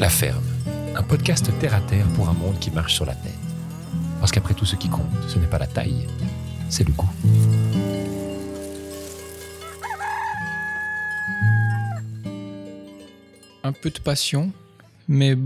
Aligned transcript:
La 0.00 0.08
Ferme, 0.08 0.42
un 0.96 1.02
podcast 1.02 1.50
terre 1.60 1.74
à 1.74 1.80
terre 1.82 2.06
pour 2.14 2.30
un 2.30 2.32
monde 2.32 2.58
qui 2.58 2.70
marche 2.70 2.94
sur 2.94 3.04
la 3.04 3.14
tête. 3.14 3.34
Parce 4.18 4.32
qu'après 4.32 4.54
tout, 4.54 4.64
ce 4.64 4.74
qui 4.74 4.88
compte, 4.88 5.04
ce 5.28 5.38
n'est 5.38 5.46
pas 5.46 5.58
la 5.58 5.66
taille, 5.66 6.06
c'est 6.70 6.88
le 6.88 6.94
goût. 6.94 7.10
Un 13.62 13.72
peu 13.72 13.90
de 13.90 13.98
passion, 13.98 14.52
mais 15.06 15.36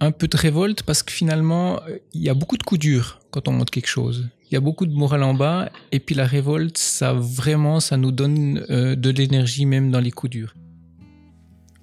un 0.00 0.10
peu 0.10 0.26
de 0.26 0.36
révolte 0.36 0.82
parce 0.82 1.04
que 1.04 1.12
finalement, 1.12 1.80
il 2.12 2.22
y 2.22 2.28
a 2.28 2.34
beaucoup 2.34 2.56
de 2.56 2.64
coups 2.64 2.80
durs 2.80 3.20
quand 3.30 3.46
on 3.46 3.52
monte 3.52 3.70
quelque 3.70 3.86
chose. 3.86 4.28
Il 4.50 4.54
y 4.54 4.56
a 4.56 4.60
beaucoup 4.60 4.86
de 4.86 4.92
morale 4.92 5.22
en 5.22 5.34
bas 5.34 5.70
et 5.92 6.00
puis 6.00 6.16
la 6.16 6.26
révolte, 6.26 6.76
ça 6.76 7.12
vraiment, 7.12 7.78
ça 7.78 7.96
nous 7.96 8.10
donne 8.10 8.66
euh, 8.68 8.96
de 8.96 9.10
l'énergie 9.10 9.64
même 9.64 9.92
dans 9.92 10.00
les 10.00 10.10
coups 10.10 10.32
durs. 10.32 10.56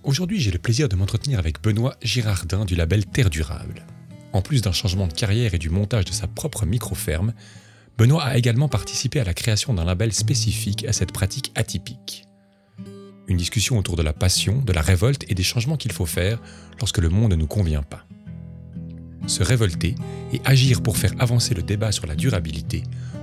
Aujourd'hui, 0.10 0.40
j'ai 0.40 0.50
le 0.50 0.58
plaisir 0.58 0.90
de 0.90 0.96
m'entretenir 0.96 1.38
avec 1.38 1.62
Benoît 1.62 1.96
Girardin 2.02 2.66
du 2.66 2.74
label 2.74 3.06
Terre 3.06 3.30
Durable. 3.30 3.86
En 4.34 4.42
plus 4.42 4.64
d'un 4.64 4.72
changement 4.72 5.06
de 5.06 5.14
carrière 5.14 5.54
et 5.54 5.60
du 5.60 5.70
montage 5.70 6.06
de 6.06 6.12
sa 6.12 6.26
propre 6.26 6.66
micro-ferme, 6.66 7.32
Benoît 7.96 8.24
a 8.24 8.36
également 8.36 8.70
participé 8.70 9.20
à 9.20 9.24
la 9.24 9.36
création 9.36 9.72
d'un 9.72 9.86
label 9.86 10.12
spécifique 10.12 10.84
à 10.86 10.94
cette 10.94 11.12
pratique 11.12 11.52
atypique. 11.54 12.26
Une 13.28 13.38
discussion 13.38 13.78
autour 13.78 13.98
de 13.98 14.02
la 14.02 14.12
passion, 14.12 14.64
de 14.64 14.74
la 14.74 14.82
révolte 14.82 15.26
et 15.30 15.36
des 15.36 15.44
changements 15.44 15.78
qu'il 15.78 15.92
faut 15.92 16.08
faire 16.08 16.42
lorsque 16.80 16.98
le 16.98 17.10
monde 17.10 17.34
ne 17.34 17.36
nous 17.36 17.46
convient 17.46 17.84
pas. 17.84 18.08
Se 19.28 19.44
révolter 19.44 19.94
et 20.34 20.42
agir 20.44 20.82
pour 20.82 20.98
faire 20.98 21.14
avancer 21.20 21.54
le 21.54 21.62
débat 21.62 21.92
sur 21.92 22.08
la 22.08 22.16
durabilité, 22.16 22.82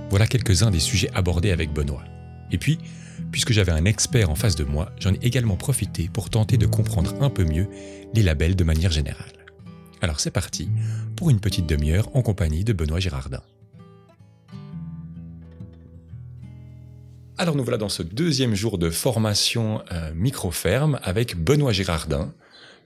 voilà 0.09 0.25
quelques-uns 0.25 0.71
des 0.71 0.79
sujets 0.79 1.11
abordés 1.13 1.51
avec 1.51 1.73
Benoît. 1.73 2.05
Et 2.53 2.57
puis, 2.57 2.79
Puisque 3.31 3.51
j'avais 3.51 3.71
un 3.71 3.85
expert 3.85 4.29
en 4.29 4.35
face 4.35 4.55
de 4.55 4.63
moi, 4.63 4.91
j'en 4.99 5.13
ai 5.13 5.19
également 5.21 5.55
profité 5.55 6.09
pour 6.11 6.29
tenter 6.29 6.57
de 6.57 6.65
comprendre 6.65 7.15
un 7.21 7.29
peu 7.29 7.43
mieux 7.43 7.67
les 8.13 8.23
labels 8.23 8.55
de 8.55 8.63
manière 8.63 8.91
générale. 8.91 9.33
Alors 10.01 10.19
c'est 10.19 10.31
parti 10.31 10.69
pour 11.15 11.29
une 11.29 11.39
petite 11.39 11.67
demi-heure 11.67 12.15
en 12.15 12.21
compagnie 12.21 12.63
de 12.63 12.73
Benoît 12.73 12.99
Girardin. 12.99 13.41
Alors 17.39 17.55
nous 17.55 17.63
voilà 17.63 17.77
dans 17.77 17.89
ce 17.89 18.01
deuxième 18.01 18.55
jour 18.55 18.77
de 18.77 18.89
formation 18.89 19.83
euh, 19.91 20.11
micro-ferme 20.15 20.99
avec 21.03 21.37
Benoît 21.37 21.71
Girardin, 21.71 22.33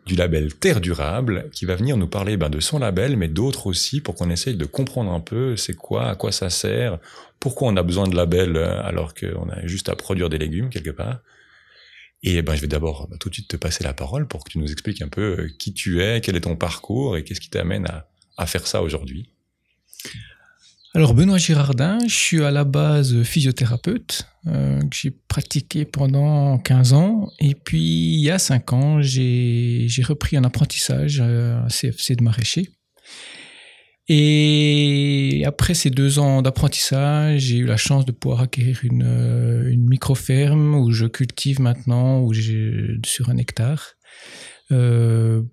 du 0.05 0.15
label 0.15 0.53
Terre 0.53 0.81
Durable, 0.81 1.49
qui 1.51 1.65
va 1.65 1.75
venir 1.75 1.97
nous 1.97 2.07
parler 2.07 2.37
ben, 2.37 2.49
de 2.49 2.59
son 2.59 2.79
label, 2.79 3.17
mais 3.17 3.27
d'autres 3.27 3.67
aussi, 3.67 4.01
pour 4.01 4.15
qu'on 4.15 4.29
essaye 4.29 4.55
de 4.55 4.65
comprendre 4.65 5.11
un 5.11 5.19
peu 5.19 5.55
c'est 5.55 5.75
quoi, 5.75 6.09
à 6.09 6.15
quoi 6.15 6.31
ça 6.31 6.49
sert, 6.49 6.99
pourquoi 7.39 7.69
on 7.69 7.75
a 7.77 7.83
besoin 7.83 8.07
de 8.07 8.15
label 8.15 8.55
euh, 8.55 8.81
alors 8.83 9.13
qu'on 9.13 9.49
a 9.49 9.65
juste 9.65 9.89
à 9.89 9.95
produire 9.95 10.29
des 10.29 10.37
légumes 10.37 10.69
quelque 10.69 10.89
part. 10.89 11.19
Et 12.23 12.41
ben, 12.41 12.55
je 12.55 12.61
vais 12.61 12.67
d'abord 12.67 13.07
ben, 13.07 13.17
tout 13.17 13.29
de 13.29 13.33
suite 13.33 13.47
te 13.47 13.57
passer 13.57 13.83
la 13.83 13.93
parole 13.93 14.27
pour 14.27 14.43
que 14.43 14.51
tu 14.51 14.59
nous 14.59 14.71
expliques 14.71 15.01
un 15.01 15.07
peu 15.07 15.39
euh, 15.39 15.49
qui 15.57 15.73
tu 15.73 16.01
es, 16.01 16.21
quel 16.21 16.35
est 16.35 16.41
ton 16.41 16.55
parcours 16.55 17.17
et 17.17 17.23
qu'est-ce 17.23 17.41
qui 17.41 17.49
t'amène 17.49 17.87
à, 17.87 18.07
à 18.37 18.45
faire 18.45 18.67
ça 18.67 18.81
aujourd'hui. 18.81 19.29
Alors 20.93 21.13
Benoît 21.13 21.37
Girardin, 21.37 21.99
je 22.05 22.13
suis 22.13 22.43
à 22.43 22.51
la 22.51 22.65
base 22.65 23.23
physiothérapeute, 23.23 24.27
euh, 24.47 24.77
que 24.81 24.95
j'ai 24.95 25.11
pratiqué 25.11 25.85
pendant 25.85 26.57
15 26.57 26.91
ans, 26.91 27.29
et 27.39 27.55
puis 27.55 27.79
il 27.79 28.19
y 28.19 28.29
a 28.29 28.37
5 28.37 28.73
ans, 28.73 29.01
j'ai 29.01 29.87
repris 30.03 30.35
un 30.35 30.43
apprentissage 30.43 31.21
à 31.21 31.65
CFC 31.69 32.17
de 32.17 32.23
maraîcher. 32.23 32.67
Et 34.09 35.43
après 35.45 35.73
ces 35.73 35.89
deux 35.89 36.19
ans 36.19 36.41
d'apprentissage, 36.41 37.39
j'ai 37.43 37.57
eu 37.57 37.65
la 37.65 37.77
chance 37.77 38.03
de 38.03 38.11
pouvoir 38.11 38.41
acquérir 38.41 38.81
une, 38.83 39.67
une 39.69 39.87
micro-ferme 39.87 40.75
où 40.75 40.91
je 40.91 41.05
cultive 41.05 41.61
maintenant 41.61 42.27
sur 43.05 43.29
un 43.29 43.37
hectare. 43.37 43.93
Euh, 44.71 45.43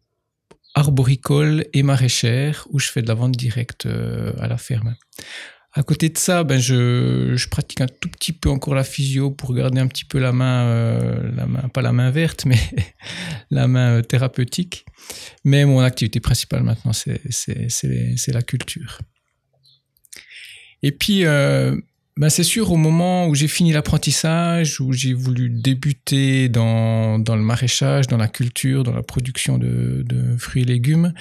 arboricole 0.74 1.66
et 1.72 1.82
maraîchère 1.82 2.66
où 2.70 2.78
je 2.78 2.88
fais 2.88 3.02
de 3.02 3.08
la 3.08 3.14
vente 3.14 3.36
directe 3.36 3.86
euh, 3.86 4.32
à 4.38 4.48
la 4.48 4.58
ferme. 4.58 4.96
À 5.72 5.82
côté 5.82 6.08
de 6.08 6.18
ça, 6.18 6.44
ben 6.44 6.58
je, 6.58 7.48
pratique 7.48 7.80
un 7.80 7.86
tout 7.86 8.08
petit 8.08 8.32
peu 8.32 8.48
encore 8.48 8.74
la 8.74 8.84
physio 8.84 9.30
pour 9.30 9.54
garder 9.54 9.80
un 9.80 9.86
petit 9.86 10.04
peu 10.04 10.18
la 10.18 10.32
main, 10.32 10.66
euh, 10.66 11.30
la 11.36 11.46
main 11.46 11.68
pas 11.68 11.82
la 11.82 11.92
main 11.92 12.10
verte, 12.10 12.46
mais 12.46 12.58
la 13.50 13.68
main 13.68 13.98
euh, 13.98 14.02
thérapeutique. 14.02 14.86
Mais 15.44 15.64
mon 15.64 15.80
activité 15.80 16.20
principale 16.20 16.62
maintenant, 16.62 16.92
c'est 16.92 18.28
la 18.28 18.42
culture. 18.42 18.98
Et 20.82 20.92
puis, 20.92 21.24
ben 22.18 22.30
c'est 22.30 22.42
sûr, 22.42 22.72
au 22.72 22.76
moment 22.76 23.28
où 23.28 23.36
j'ai 23.36 23.46
fini 23.46 23.72
l'apprentissage, 23.72 24.80
où 24.80 24.92
j'ai 24.92 25.14
voulu 25.14 25.50
débuter 25.50 26.48
dans, 26.48 27.20
dans, 27.20 27.36
le 27.36 27.42
maraîchage, 27.42 28.08
dans 28.08 28.16
la 28.16 28.26
culture, 28.26 28.82
dans 28.82 28.92
la 28.92 29.04
production 29.04 29.56
de, 29.56 30.02
de 30.04 30.36
fruits 30.36 30.62
et 30.62 30.64
légumes, 30.64 31.14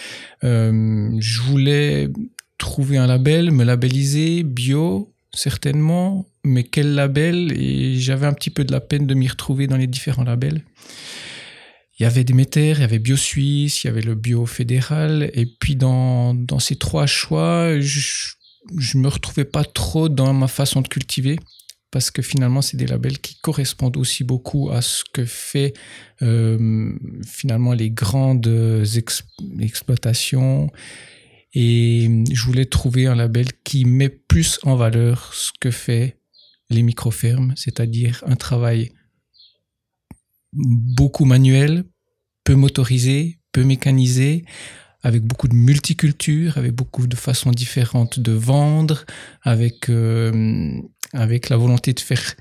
euh, 0.43 1.11
je 1.19 1.41
voulais 1.41 2.09
trouver 2.57 2.97
un 2.97 3.05
label, 3.05 3.51
me 3.51 3.63
labelliser, 3.63 4.41
bio, 4.41 5.13
certainement, 5.35 6.25
mais 6.43 6.63
quel 6.63 6.95
label? 6.95 7.53
Et 7.55 7.99
j'avais 7.99 8.25
un 8.25 8.33
petit 8.33 8.49
peu 8.49 8.63
de 8.63 8.71
la 8.71 8.81
peine 8.81 9.05
de 9.05 9.13
m'y 9.13 9.27
retrouver 9.27 9.67
dans 9.67 9.77
les 9.77 9.85
différents 9.85 10.23
labels. 10.23 10.63
Il 11.99 12.03
y 12.03 12.05
avait 12.07 12.23
Déméter, 12.23 12.71
il 12.71 12.79
y 12.79 12.83
avait 12.83 12.97
Bio 12.97 13.17
Suisse, 13.17 13.83
il 13.83 13.87
y 13.87 13.89
avait 13.91 14.01
le 14.01 14.15
Bio 14.15 14.47
Fédéral, 14.47 15.29
et 15.33 15.45
puis 15.45 15.75
dans, 15.75 16.33
dans 16.33 16.59
ces 16.59 16.75
trois 16.75 17.05
choix, 17.05 17.79
je 18.77 18.97
me 18.97 19.07
retrouvais 19.07 19.45
pas 19.45 19.63
trop 19.63 20.09
dans 20.09 20.33
ma 20.33 20.47
façon 20.47 20.81
de 20.81 20.87
cultiver 20.87 21.39
parce 21.91 22.11
que 22.11 22.21
finalement 22.21 22.61
c'est 22.61 22.77
des 22.77 22.87
labels 22.87 23.19
qui 23.19 23.35
correspondent 23.39 23.97
aussi 23.97 24.23
beaucoup 24.23 24.69
à 24.69 24.81
ce 24.81 25.03
que 25.13 25.25
fait 25.25 25.73
euh, 26.21 26.93
finalement 27.25 27.73
les 27.73 27.89
grandes 27.89 28.85
exploitations. 29.59 30.69
Et 31.53 32.23
je 32.31 32.45
voulais 32.45 32.65
trouver 32.65 33.07
un 33.07 33.15
label 33.15 33.47
qui 33.63 33.85
met 33.85 34.09
plus 34.09 34.59
en 34.63 34.75
valeur 34.75 35.33
ce 35.33 35.51
que 35.59 35.71
fait 35.71 36.19
les 36.69 36.83
micro-fermes, 36.83 37.53
c'est-à-dire 37.55 38.23
un 38.27 38.35
travail 38.35 38.91
beaucoup 40.53 41.25
manuel, 41.25 41.85
peu 42.43 42.55
motorisé, 42.55 43.39
peu 43.51 43.63
mécanisé, 43.63 44.45
avec 45.07 45.23
beaucoup 45.23 45.47
de 45.47 45.55
multiculture, 45.55 46.57
avec 46.57 46.73
beaucoup 46.73 47.07
de 47.07 47.15
façons 47.15 47.51
différentes 47.51 48.19
de 48.19 48.33
vendre, 48.33 49.05
avec, 49.41 49.89
euh, 49.89 50.81
avec 51.13 51.47
la 51.47 51.55
volonté 51.55 51.93
de 51.93 51.99
faire 52.01 52.35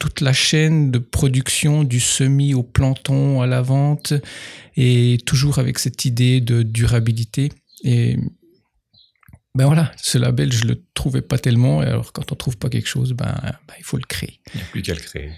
toute 0.00 0.20
la 0.20 0.32
chaîne 0.32 0.90
de 0.90 0.98
production 0.98 1.84
du 1.84 2.00
semis 2.00 2.54
au 2.54 2.64
planton 2.64 3.40
à 3.40 3.46
la 3.46 3.62
vente 3.62 4.14
et 4.76 5.18
toujours 5.26 5.60
avec 5.60 5.78
cette 5.78 6.04
idée 6.06 6.40
de 6.40 6.64
durabilité. 6.64 7.52
Et 7.84 8.16
ben 9.54 9.66
voilà, 9.66 9.92
ce 9.96 10.18
label, 10.18 10.52
je 10.52 10.64
le 10.64 10.82
trouvais 10.94 11.22
pas 11.22 11.38
tellement. 11.38 11.84
Et 11.84 11.86
alors, 11.86 12.12
quand 12.12 12.32
on 12.32 12.34
trouve 12.34 12.58
pas 12.58 12.68
quelque 12.68 12.88
chose, 12.88 13.12
ben, 13.12 13.32
ben 13.42 13.74
il 13.78 13.84
faut 13.84 13.96
le 13.96 14.06
créer. 14.06 14.40
Il 14.54 14.58
n'y 14.58 14.62
a 14.64 14.66
plus 14.66 14.82
qu'à 14.82 14.94
le 14.94 15.00
créer. 15.00 15.30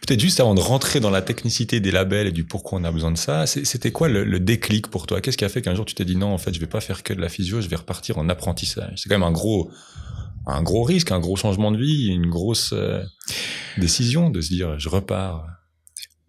Peut-être 0.00 0.20
juste 0.20 0.40
avant 0.40 0.54
de 0.54 0.60
rentrer 0.60 1.00
dans 1.00 1.10
la 1.10 1.22
technicité 1.22 1.80
des 1.80 1.90
labels 1.90 2.26
et 2.26 2.32
du 2.32 2.44
pourquoi 2.44 2.78
on 2.78 2.84
a 2.84 2.92
besoin 2.92 3.10
de 3.10 3.18
ça, 3.18 3.46
c'était 3.46 3.92
quoi 3.92 4.08
le, 4.08 4.38
déclic 4.40 4.88
pour 4.88 5.06
toi? 5.06 5.20
Qu'est-ce 5.20 5.36
qui 5.36 5.44
a 5.44 5.48
fait 5.48 5.62
qu'un 5.62 5.74
jour 5.74 5.84
tu 5.84 5.94
t'es 5.94 6.04
dit 6.04 6.16
non, 6.16 6.32
en 6.32 6.38
fait, 6.38 6.52
je 6.52 6.60
vais 6.60 6.66
pas 6.66 6.80
faire 6.80 7.02
que 7.02 7.12
de 7.12 7.20
la 7.20 7.28
physio, 7.28 7.60
je 7.60 7.68
vais 7.68 7.76
repartir 7.76 8.18
en 8.18 8.28
apprentissage? 8.28 8.92
C'est 8.96 9.08
quand 9.08 9.16
même 9.16 9.26
un 9.26 9.32
gros, 9.32 9.70
un 10.46 10.62
gros 10.62 10.82
risque, 10.82 11.12
un 11.12 11.20
gros 11.20 11.36
changement 11.36 11.72
de 11.72 11.78
vie, 11.78 12.06
une 12.06 12.28
grosse 12.28 12.72
euh, 12.72 13.02
décision 13.78 14.30
de 14.30 14.40
se 14.40 14.48
dire 14.48 14.78
je 14.78 14.88
repars. 14.88 15.46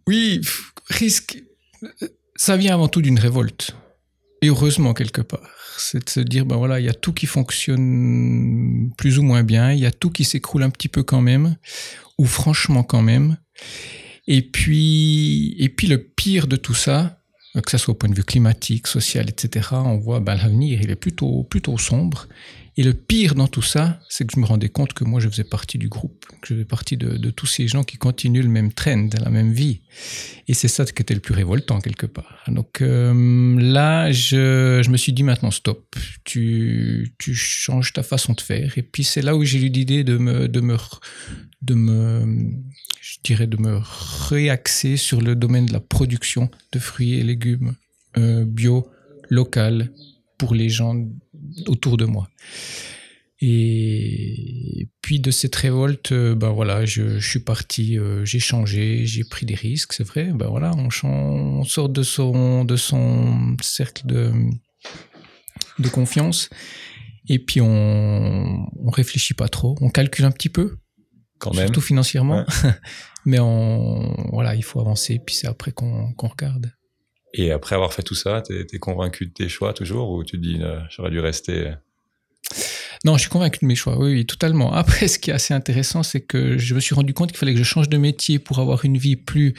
Oui, 0.07 0.41
risque. 0.89 1.43
Ça 2.35 2.57
vient 2.57 2.73
avant 2.73 2.87
tout 2.87 3.01
d'une 3.01 3.19
révolte. 3.19 3.75
Et 4.41 4.47
heureusement 4.47 4.93
quelque 4.93 5.21
part. 5.21 5.49
C'est 5.77 6.05
de 6.05 6.09
se 6.09 6.19
dire, 6.19 6.45
ben 6.45 6.57
voilà, 6.57 6.79
il 6.79 6.85
y 6.85 6.89
a 6.89 6.93
tout 6.93 7.13
qui 7.13 7.25
fonctionne 7.25 8.91
plus 8.97 9.19
ou 9.19 9.23
moins 9.23 9.43
bien, 9.43 9.71
il 9.73 9.79
y 9.79 9.85
a 9.85 9.91
tout 9.91 10.09
qui 10.09 10.23
s'écroule 10.23 10.63
un 10.63 10.69
petit 10.69 10.87
peu 10.87 11.03
quand 11.03 11.21
même 11.21 11.55
ou 12.17 12.25
franchement 12.25 12.83
quand 12.83 13.01
même. 13.01 13.37
Et 14.27 14.41
puis, 14.41 15.55
et 15.57 15.69
puis 15.69 15.87
le 15.87 15.99
pire 16.03 16.47
de 16.47 16.57
tout 16.57 16.73
ça, 16.73 17.17
que 17.61 17.71
ce 17.71 17.77
soit 17.77 17.93
au 17.93 17.95
point 17.95 18.09
de 18.09 18.15
vue 18.15 18.23
climatique, 18.23 18.87
social, 18.87 19.29
etc., 19.29 19.69
on 19.71 19.97
voit 19.97 20.19
ben, 20.19 20.35
l'avenir, 20.35 20.79
il 20.81 20.91
est 20.91 20.95
plutôt, 20.95 21.43
plutôt 21.43 21.77
sombre. 21.77 22.27
Et 22.79 22.83
le 22.83 22.93
pire 22.93 23.33
dans 23.33 23.47
tout 23.47 23.63
ça, 23.63 23.99
c'est 24.07 24.27
que 24.27 24.33
je 24.35 24.39
me 24.39 24.45
rendais 24.45 24.69
compte 24.69 24.93
que 24.93 25.03
moi, 25.03 25.19
je 25.19 25.27
faisais 25.27 25.43
partie 25.43 25.79
du 25.79 25.89
groupe, 25.89 26.25
que 26.41 26.49
je 26.49 26.53
faisais 26.53 26.65
partie 26.65 26.95
de, 26.95 27.17
de 27.17 27.31
tous 27.31 27.47
ces 27.47 27.67
gens 27.67 27.83
qui 27.83 27.97
continuent 27.97 28.43
le 28.43 28.49
même 28.49 28.71
trend, 28.71 29.09
la 29.19 29.31
même 29.31 29.51
vie. 29.51 29.81
Et 30.47 30.53
c'est 30.53 30.67
ça 30.67 30.85
qui 30.85 31.01
était 31.01 31.15
le 31.15 31.19
plus 31.19 31.33
révoltant, 31.33 31.81
quelque 31.81 32.05
part. 32.05 32.43
Donc 32.47 32.81
euh, 32.81 33.59
là, 33.59 34.11
je, 34.11 34.81
je, 34.83 34.89
me 34.91 34.97
suis 34.97 35.11
dit 35.11 35.23
maintenant, 35.23 35.49
stop, 35.49 35.95
tu, 36.23 37.15
tu 37.17 37.33
changes 37.33 37.93
ta 37.93 38.03
façon 38.03 38.33
de 38.33 38.41
faire. 38.41 38.77
Et 38.77 38.83
puis 38.83 39.03
c'est 39.03 39.23
là 39.23 39.35
où 39.35 39.43
j'ai 39.43 39.59
eu 39.59 39.69
l'idée 39.69 40.03
de 40.03 40.19
me, 40.19 40.47
de, 40.47 40.61
me, 40.61 40.77
de 41.63 41.73
me, 41.73 42.51
je 43.07 43.19
dirais, 43.23 43.47
de 43.47 43.57
me 43.57 43.79
réaxer 44.29 44.97
sur 44.97 45.21
le 45.21 45.35
domaine 45.35 45.65
de 45.65 45.73
la 45.73 45.79
production 45.79 46.49
de 46.73 46.79
fruits 46.79 47.13
et 47.13 47.23
légumes 47.23 47.75
euh, 48.17 48.43
bio, 48.45 48.89
local, 49.29 49.91
pour 50.37 50.53
les 50.53 50.69
gens 50.69 50.95
autour 51.67 51.97
de 51.97 52.05
moi. 52.05 52.29
Et 53.39 54.89
puis 55.01 55.19
de 55.19 55.31
cette 55.31 55.55
révolte, 55.55 56.11
euh, 56.11 56.35
ben 56.35 56.49
voilà, 56.49 56.85
je, 56.85 57.19
suis 57.19 57.39
parti, 57.39 57.97
euh, 57.97 58.25
j'ai 58.25 58.39
changé, 58.39 59.05
j'ai 59.05 59.23
pris 59.23 59.45
des 59.45 59.55
risques, 59.55 59.93
c'est 59.93 60.03
vrai. 60.03 60.31
Ben 60.33 60.47
voilà, 60.47 60.71
on, 60.75 60.89
on, 61.07 61.63
sort 61.63 61.89
de 61.89 62.03
son 62.03 62.65
de 62.65 62.75
son 62.75 63.55
cercle 63.61 64.07
de 64.07 64.31
de 65.77 65.89
confiance 65.89 66.49
et 67.29 67.37
puis 67.37 67.61
on 67.61 68.67
on 68.75 68.89
réfléchit 68.89 69.35
pas 69.35 69.47
trop, 69.47 69.75
on 69.81 69.89
calcule 69.89 70.25
un 70.25 70.31
petit 70.31 70.49
peu, 70.49 70.77
quand 71.39 71.53
même, 71.53 71.67
surtout 71.67 71.81
financièrement. 71.81 72.45
Mais 73.25 73.39
on 73.39 74.29
voilà, 74.31 74.55
il 74.55 74.63
faut 74.63 74.79
avancer. 74.79 75.19
Puis 75.25 75.35
c'est 75.35 75.47
après 75.47 75.71
qu'on 75.71 76.13
qu'on 76.13 76.27
regarde. 76.27 76.71
Et 77.33 77.51
après 77.51 77.75
avoir 77.75 77.93
fait 77.93 78.03
tout 78.03 78.15
ça, 78.15 78.41
t'es 78.41 78.65
es 78.71 78.79
convaincu 78.79 79.27
de 79.27 79.31
tes 79.31 79.49
choix 79.49 79.73
toujours 79.73 80.11
ou 80.11 80.23
tu 80.23 80.37
te 80.37 80.41
dis 80.41 80.59
euh, 80.61 80.79
j'aurais 80.89 81.11
dû 81.11 81.19
rester 81.19 81.73
non, 83.05 83.15
je 83.15 83.21
suis 83.21 83.29
convaincu 83.29 83.59
de 83.61 83.67
mes 83.67 83.75
choix, 83.75 83.97
oui, 83.99 84.11
oui, 84.11 84.25
totalement. 84.25 84.73
Après, 84.73 85.07
ce 85.07 85.19
qui 85.19 85.29
est 85.29 85.33
assez 85.33 85.53
intéressant, 85.53 86.03
c'est 86.03 86.21
que 86.21 86.57
je 86.57 86.73
me 86.73 86.79
suis 86.79 86.95
rendu 86.95 87.13
compte 87.13 87.29
qu'il 87.29 87.37
fallait 87.37 87.53
que 87.53 87.59
je 87.59 87.63
change 87.63 87.89
de 87.89 87.97
métier 87.97 88.39
pour 88.39 88.59
avoir 88.59 88.85
une 88.85 88.97
vie 88.97 89.15
plus 89.15 89.53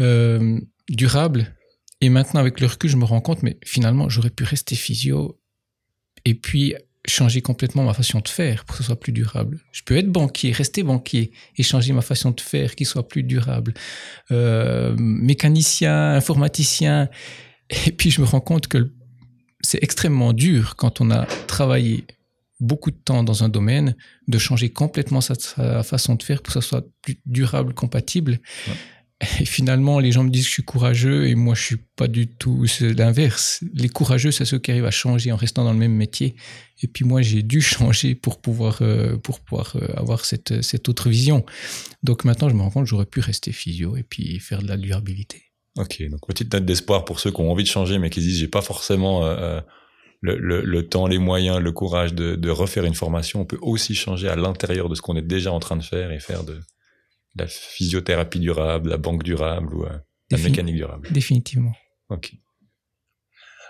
euh, 0.00 0.60
durable. 0.88 1.56
Et 2.00 2.10
maintenant, 2.10 2.40
avec 2.40 2.60
le 2.60 2.66
recul, 2.66 2.90
je 2.90 2.96
me 2.96 3.04
rends 3.04 3.22
compte, 3.22 3.42
mais 3.42 3.58
finalement, 3.64 4.08
j'aurais 4.08 4.30
pu 4.30 4.44
rester 4.44 4.74
physio 4.74 5.40
et 6.24 6.34
puis 6.34 6.74
changer 7.06 7.42
complètement 7.42 7.84
ma 7.84 7.94
façon 7.94 8.20
de 8.20 8.28
faire 8.28 8.64
pour 8.64 8.76
que 8.76 8.82
ce 8.82 8.86
soit 8.86 9.00
plus 9.00 9.12
durable. 9.12 9.60
Je 9.72 9.82
peux 9.82 9.96
être 9.96 10.10
banquier, 10.10 10.52
rester 10.52 10.82
banquier 10.82 11.32
et 11.56 11.62
changer 11.62 11.92
ma 11.92 12.02
façon 12.02 12.30
de 12.30 12.40
faire 12.40 12.74
qui 12.74 12.84
soit 12.84 13.06
plus 13.06 13.22
durable. 13.22 13.74
Euh, 14.30 14.94
mécanicien, 14.98 16.14
informaticien. 16.14 17.08
Et 17.86 17.92
puis, 17.92 18.10
je 18.10 18.20
me 18.20 18.26
rends 18.26 18.40
compte 18.40 18.68
que 18.68 18.92
c'est 19.60 19.82
extrêmement 19.82 20.32
dur 20.32 20.76
quand 20.76 21.00
on 21.00 21.10
a 21.10 21.26
travaillé 21.46 22.04
beaucoup 22.60 22.90
de 22.90 22.96
temps 22.96 23.22
dans 23.22 23.44
un 23.44 23.48
domaine, 23.48 23.96
de 24.28 24.38
changer 24.38 24.70
complètement 24.70 25.20
sa, 25.20 25.34
façon 25.82 26.14
de 26.14 26.22
faire 26.22 26.42
pour 26.42 26.54
que 26.54 26.60
ça 26.60 26.66
soit 26.66 26.86
plus 27.02 27.20
durable, 27.26 27.74
compatible. 27.74 28.40
Et 29.40 29.46
finalement, 29.46 29.98
les 29.98 30.12
gens 30.12 30.24
me 30.24 30.30
disent 30.30 30.42
que 30.44 30.48
je 30.48 30.52
suis 30.54 30.62
courageux 30.62 31.26
et 31.26 31.34
moi, 31.34 31.54
je 31.54 31.62
suis 31.62 31.76
pas 31.96 32.06
du 32.06 32.26
tout. 32.26 32.66
L'inverse. 32.80 33.64
Les 33.72 33.88
courageux, 33.88 34.30
c'est 34.30 34.44
ceux 34.44 34.58
qui 34.58 34.70
arrivent 34.70 34.84
à 34.84 34.90
changer 34.90 35.32
en 35.32 35.36
restant 35.36 35.64
dans 35.64 35.72
le 35.72 35.78
même 35.78 35.94
métier. 35.94 36.36
Et 36.82 36.86
puis 36.86 37.06
moi, 37.06 37.22
j'ai 37.22 37.42
dû 37.42 37.60
changer 37.62 38.14
pour 38.14 38.40
pouvoir, 38.40 38.78
euh, 38.82 39.16
pour 39.16 39.40
pouvoir 39.40 39.76
euh, 39.76 39.86
avoir 39.96 40.24
cette, 40.26 40.62
cette 40.62 40.88
autre 40.90 41.08
vision. 41.08 41.46
Donc 42.02 42.24
maintenant, 42.24 42.50
je 42.50 42.54
me 42.54 42.60
rends 42.60 42.70
compte 42.70 42.84
que 42.84 42.90
j'aurais 42.90 43.06
pu 43.06 43.20
rester 43.20 43.52
physio 43.52 43.96
et 43.96 44.02
puis 44.02 44.38
faire 44.38 44.62
de 44.62 44.68
la 44.68 44.76
durabilité. 44.76 45.42
Ok, 45.76 46.02
donc 46.10 46.26
petite 46.26 46.52
note 46.52 46.64
d'espoir 46.64 47.04
pour 47.04 47.20
ceux 47.20 47.30
qui 47.30 47.40
ont 47.40 47.50
envie 47.50 47.64
de 47.64 47.68
changer 47.68 47.98
mais 47.98 48.08
qui 48.08 48.20
disent 48.20 48.38
j'ai 48.38 48.48
pas 48.48 48.62
forcément 48.62 49.26
euh, 49.26 49.60
le, 50.22 50.88
temps, 50.88 51.06
les 51.06 51.18
moyens, 51.18 51.60
le 51.60 51.72
courage 51.72 52.14
de, 52.14 52.50
refaire 52.50 52.84
une 52.84 52.94
formation, 52.94 53.42
on 53.42 53.44
peut 53.44 53.58
aussi 53.60 53.94
changer 53.94 54.28
à 54.28 54.36
l'intérieur 54.36 54.88
de 54.88 54.94
ce 54.94 55.02
qu'on 55.02 55.16
est 55.16 55.22
déjà 55.22 55.52
en 55.52 55.60
train 55.60 55.76
de 55.76 55.82
faire 55.82 56.10
et 56.12 56.18
faire 56.18 56.44
de, 56.44 56.60
la 57.36 57.46
physiothérapie 57.46 58.40
durable, 58.40 58.90
la 58.90 58.96
banque 58.96 59.22
durable 59.22 59.74
ou 59.74 59.84
euh, 59.84 59.98
la 60.30 60.38
mécanique 60.38 60.76
durable. 60.76 61.08
Définitivement. 61.10 61.72
Ok. 62.08 62.32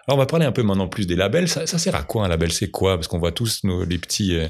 Alors 0.07 0.19
on 0.19 0.21
va 0.21 0.27
parler 0.27 0.47
un 0.47 0.53
peu 0.53 0.63
maintenant 0.63 0.89
plus 0.89 1.07
des 1.07 1.17
labels. 1.17 1.49
Ça, 1.49 1.67
sert 1.67 1.95
à 1.95 2.05
quoi 2.05 2.25
un 2.25 2.29
label? 2.29 2.53
C'est 2.53 2.71
quoi? 2.71 2.97
Parce 2.97 3.09
qu'on 3.09 3.19
voit 3.19 3.33
tous 3.33 3.65
nos, 3.65 3.85
les 3.85 3.99
petits 3.99 4.37
euh, 4.37 4.49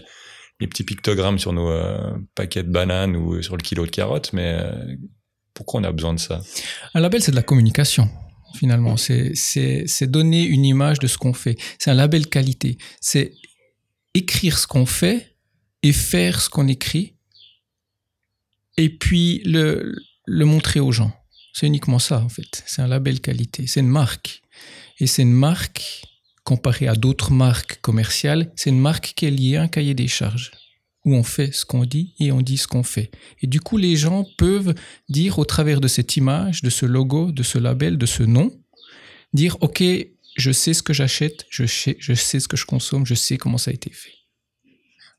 les 0.61 0.67
petits 0.67 0.85
pictogrammes 0.85 1.39
sur 1.39 1.53
nos 1.53 1.71
euh, 1.71 2.17
paquets 2.35 2.63
de 2.63 2.71
bananes 2.71 3.17
ou 3.17 3.43
sur 3.43 3.57
le 3.57 3.63
kilo 3.63 3.85
de 3.85 3.91
carottes, 3.91 4.33
mais 4.33 4.59
pourquoi 5.53 5.81
on 5.81 5.85
a 5.85 5.93
besoin 5.93 6.15
de 6.15 6.19
ça? 6.19 6.41
Un 6.95 7.01
label, 7.01 7.21
c'est 7.21 7.31
de 7.31 7.37
la 7.37 7.43
communication 7.43 8.09
finalement. 8.57 8.97
C'est 8.97 10.07
donner 10.07 10.43
une 10.45 10.65
image 10.65 10.99
de 10.99 11.07
ce 11.07 11.19
qu'on 11.19 11.33
fait. 11.33 11.57
C'est 11.79 11.91
un 11.91 11.95
label 11.95 12.27
qualité. 12.27 12.79
C'est 13.01 13.33
écrire 14.15 14.59
ce 14.59 14.67
qu'on 14.67 14.87
fait 14.87 15.37
et 15.83 15.93
faire 15.93 16.41
ce 16.41 16.49
qu'on 16.49 16.69
écrit 16.69 17.16
et 18.77 18.89
puis 18.89 19.43
le, 19.45 19.95
le 20.27 20.45
montrer 20.45 20.81
aux 20.81 20.93
gens. 20.93 21.13
C'est 21.53 21.67
uniquement 21.67 21.99
ça, 21.99 22.21
en 22.21 22.29
fait. 22.29 22.63
C'est 22.67 22.83
un 22.83 22.89
label 22.89 23.21
qualité. 23.21 23.67
C'est 23.67 23.81
une 23.81 23.89
marque. 23.89 24.43
Et 24.99 25.07
c'est 25.07 25.23
une 25.23 25.33
marque, 25.33 26.03
comparée 26.47 26.87
à 26.87 26.95
d'autres 26.95 27.33
marques 27.33 27.81
commerciales, 27.81 28.53
c'est 28.55 28.71
une 28.71 28.81
marque 28.81 29.13
qui 29.17 29.27
est 29.27 29.31
liée 29.31 29.57
à 29.57 29.63
un 29.63 29.69
cahier 29.69 29.95
des 29.95 30.07
charges 30.07 30.53
où 31.05 31.15
on 31.15 31.23
fait 31.23 31.53
ce 31.53 31.65
qu'on 31.65 31.85
dit 31.85 32.15
et 32.19 32.33
on 32.33 32.41
dit 32.41 32.57
ce 32.57 32.69
qu'on 32.69 32.83
fait. 32.83 33.11
Et 33.43 33.47
du 33.47 33.61
coup, 33.61 33.79
les 33.79 33.97
gens 33.97 34.25
peuvent 34.39 34.75
dire 35.09 35.39
au 35.39 35.45
travers 35.45 35.81
de 35.81 35.89
cette 35.89 36.17
image, 36.17 36.63
de 36.63 36.71
ce 36.71 36.87
logo, 36.87 37.33
de 37.33 37.43
ce 37.43 37.59
label, 37.59 37.99
de 37.99 38.07
ce 38.07 38.23
nom, 38.23 38.53
dire, 39.33 39.57
OK, 39.61 39.83
je 40.37 40.53
sais 40.53 40.75
ce 40.75 40.83
que 40.83 40.93
j'achète, 40.93 41.47
je 41.49 41.65
sais, 41.65 41.97
je 42.01 42.15
sais 42.15 42.41
ce 42.41 42.49
que 42.49 42.57
je 42.57 42.67
consomme, 42.67 43.07
je 43.07 43.15
sais 43.15 43.39
comment 43.39 43.59
ça 43.59 43.71
a 43.71 43.75
été 43.75 43.91
fait. 43.91 44.16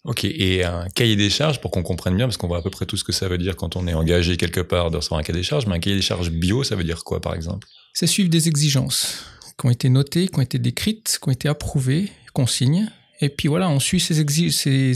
Ok, 0.08 0.24
et 0.24 0.64
un 0.64 0.88
cahier 0.96 1.18
des 1.18 1.30
charges, 1.30 1.60
pour 1.60 1.70
qu'on 1.70 1.84
comprenne 1.84 2.16
bien, 2.16 2.28
parce 2.28 2.38
qu'on 2.38 2.48
voit 2.48 2.60
à 2.60 2.62
peu 2.62 2.70
près 2.70 2.86
tout 2.86 2.96
ce 2.96 3.04
que 3.04 3.12
ça 3.12 3.28
veut 3.28 3.38
dire 3.38 3.58
quand 3.58 3.76
on 3.76 3.88
est 3.88 3.94
engagé 3.94 4.38
quelque 4.38 4.62
part 4.62 4.90
de 4.90 4.96
recevoir 4.96 5.20
un 5.20 5.24
cahier 5.24 5.40
des 5.40 5.44
charges, 5.44 5.66
mais 5.68 5.76
un 5.76 5.80
cahier 5.80 5.98
des 5.98 6.02
charges 6.02 6.32
bio, 6.32 6.64
ça 6.64 6.78
veut 6.78 6.86
dire 6.86 7.04
quoi, 7.04 7.20
par 7.20 7.36
exemple? 7.36 7.68
C'est 7.94 8.08
suivre 8.08 8.30
des 8.30 8.48
exigences 8.48 9.26
qui 9.60 9.66
ont 9.66 9.70
été 9.70 9.90
notées, 9.90 10.30
qui 10.30 10.40
ont 10.40 10.42
été 10.42 10.60
décrites, 10.60 11.20
qui 11.22 11.28
ont 11.28 11.32
été 11.34 11.50
approuvées, 11.50 12.10
qu'on 12.32 12.48
signe, 12.48 12.90
et 13.20 13.28
puis 13.28 13.50
voilà, 13.50 13.70
on 13.70 13.82
suit 13.82 14.00
ces, 14.00 14.22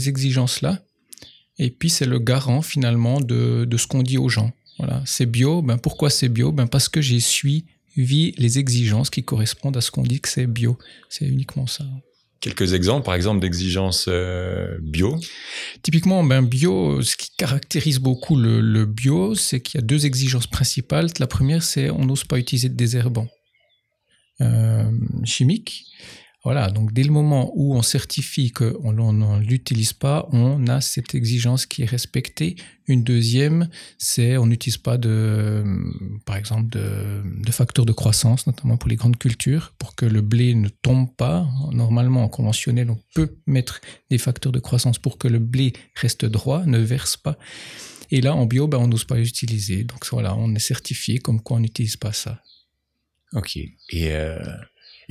exigences-là. 0.08 0.82
Et 1.58 1.70
puis 1.70 1.90
c'est 1.90 2.06
le 2.06 2.18
garant 2.18 2.62
finalement 2.62 3.20
de, 3.20 3.68
ce 3.76 3.86
qu'on 3.86 4.02
dit 4.02 4.16
aux 4.16 4.30
gens. 4.30 4.50
Voilà, 4.78 5.02
c'est 5.04 5.26
bio. 5.26 5.60
Ben 5.60 5.76
pourquoi 5.76 6.08
c'est 6.08 6.30
bio? 6.30 6.52
Ben 6.52 6.66
parce 6.66 6.88
que 6.88 7.02
j'ai 7.02 7.20
suivi 7.20 7.64
les 7.96 8.58
exigences 8.58 9.10
qui 9.10 9.22
correspondent 9.22 9.76
à 9.76 9.82
ce 9.82 9.90
qu'on 9.90 10.02
dit 10.02 10.20
que 10.20 10.28
c'est 10.30 10.46
bio. 10.46 10.78
C'est 11.10 11.26
uniquement 11.26 11.66
ça. 11.66 11.84
Quelques 12.42 12.72
exemples, 12.72 13.04
par 13.04 13.14
exemple, 13.14 13.38
d'exigences 13.40 14.06
euh, 14.08 14.76
bio 14.80 15.16
Typiquement, 15.82 16.24
ben 16.24 16.42
bio, 16.42 17.00
ce 17.00 17.14
qui 17.16 17.30
caractérise 17.38 18.00
beaucoup 18.00 18.34
le, 18.34 18.84
bio, 18.84 19.36
c'est 19.36 19.60
qu'il 19.60 19.80
y 19.80 19.84
a 19.84 19.86
deux 19.86 20.06
exigences 20.06 20.48
principales. 20.48 21.06
La 21.20 21.28
première, 21.28 21.62
c'est 21.62 21.88
on 21.90 22.04
n'ose 22.04 22.24
pas 22.24 22.40
utiliser 22.40 22.68
de 22.68 22.74
désherbants 22.74 23.28
euh, 24.40 24.90
chimiques. 25.24 25.84
Voilà, 26.44 26.70
donc 26.70 26.92
dès 26.92 27.04
le 27.04 27.12
moment 27.12 27.52
où 27.54 27.76
on 27.76 27.82
certifie 27.82 28.50
qu'on 28.50 28.92
ne 28.92 29.40
l'utilise 29.40 29.92
pas, 29.92 30.28
on 30.32 30.66
a 30.66 30.80
cette 30.80 31.14
exigence 31.14 31.66
qui 31.66 31.82
est 31.82 31.86
respectée. 31.86 32.56
Une 32.88 33.04
deuxième, 33.04 33.68
c'est 33.96 34.36
on 34.36 34.46
n'utilise 34.46 34.76
pas 34.76 34.98
de, 34.98 35.62
par 36.26 36.34
exemple, 36.34 36.68
de, 36.70 37.22
de, 37.24 37.52
facteurs 37.52 37.86
de 37.86 37.92
croissance, 37.92 38.48
notamment 38.48 38.76
pour 38.76 38.88
les 38.88 38.96
grandes 38.96 39.18
cultures, 39.18 39.72
pour 39.78 39.94
que 39.94 40.04
le 40.04 40.20
blé 40.20 40.56
ne 40.56 40.68
tombe 40.68 41.14
pas. 41.14 41.46
Normalement, 41.70 42.24
en 42.24 42.28
conventionnel, 42.28 42.90
on 42.90 42.98
peut 43.14 43.38
mettre 43.46 43.80
des 44.10 44.18
facteurs 44.18 44.50
de 44.50 44.58
croissance 44.58 44.98
pour 44.98 45.18
que 45.18 45.28
le 45.28 45.38
blé 45.38 45.74
reste 45.94 46.24
droit, 46.24 46.66
ne 46.66 46.78
verse 46.78 47.16
pas. 47.16 47.38
Et 48.10 48.20
là, 48.20 48.34
en 48.34 48.46
bio, 48.46 48.66
ben, 48.66 48.78
on 48.78 48.88
n'ose 48.88 49.04
pas 49.04 49.16
les 49.16 49.28
utiliser. 49.28 49.84
Donc 49.84 50.04
voilà, 50.10 50.34
on 50.34 50.52
est 50.56 50.58
certifié 50.58 51.18
comme 51.18 51.40
quoi 51.40 51.58
on 51.58 51.60
n'utilise 51.60 51.96
pas 51.96 52.12
ça. 52.12 52.42
Ok. 53.32 53.56
Et 53.56 54.12
euh, 54.12 54.38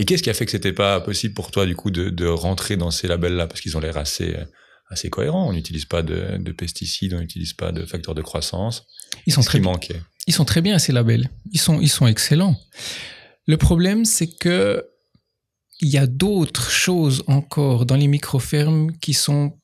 et 0.01 0.05
qu'est-ce 0.05 0.23
qui 0.23 0.31
a 0.31 0.33
fait 0.33 0.45
que 0.45 0.51
c'était 0.51 0.73
pas 0.73 0.99
possible 0.99 1.35
pour 1.35 1.51
toi, 1.51 1.67
du 1.67 1.75
coup, 1.75 1.91
de, 1.91 2.09
de 2.09 2.25
rentrer 2.25 2.75
dans 2.75 2.89
ces 2.89 3.07
labels-là? 3.07 3.45
Parce 3.45 3.61
qu'ils 3.61 3.77
ont 3.77 3.79
l'air 3.79 3.97
assez, 3.97 4.35
assez 4.89 5.11
cohérents. 5.11 5.47
On 5.47 5.53
n'utilise 5.53 5.85
pas 5.85 6.01
de, 6.01 6.37
de, 6.39 6.51
pesticides, 6.51 7.13
on 7.13 7.19
n'utilise 7.19 7.53
pas 7.53 7.71
de 7.71 7.85
facteurs 7.85 8.15
de 8.15 8.23
croissance. 8.23 8.87
Ils 9.27 9.33
sont 9.33 9.43
très 9.43 9.59
bien. 9.59 9.79
Ils 10.25 10.33
sont 10.33 10.43
très 10.43 10.61
bien, 10.61 10.79
ces 10.79 10.91
labels. 10.91 11.29
Ils 11.51 11.59
sont, 11.59 11.79
ils 11.79 11.87
sont 11.87 12.07
excellents. 12.07 12.59
Le 13.45 13.57
problème, 13.57 14.03
c'est 14.03 14.35
que 14.35 14.83
il 15.81 15.89
y 15.89 15.99
a 15.99 16.07
d'autres 16.07 16.71
choses 16.71 17.23
encore 17.27 17.85
dans 17.85 17.95
les 17.95 18.07
micro-fermes 18.07 18.91
qui 19.01 19.13
sont, 19.13 19.59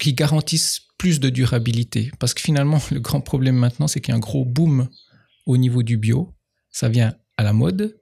qui 0.00 0.14
garantissent 0.14 0.80
plus 0.96 1.20
de 1.20 1.28
durabilité. 1.28 2.10
Parce 2.18 2.32
que 2.32 2.40
finalement, 2.40 2.80
le 2.90 3.00
grand 3.00 3.20
problème 3.20 3.56
maintenant, 3.56 3.86
c'est 3.86 4.00
qu'il 4.00 4.12
y 4.12 4.14
a 4.14 4.16
un 4.16 4.20
gros 4.20 4.46
boom 4.46 4.88
au 5.44 5.58
niveau 5.58 5.82
du 5.82 5.98
bio. 5.98 6.34
Ça 6.70 6.88
vient 6.88 7.14
à 7.36 7.42
la 7.42 7.52
mode. 7.52 7.98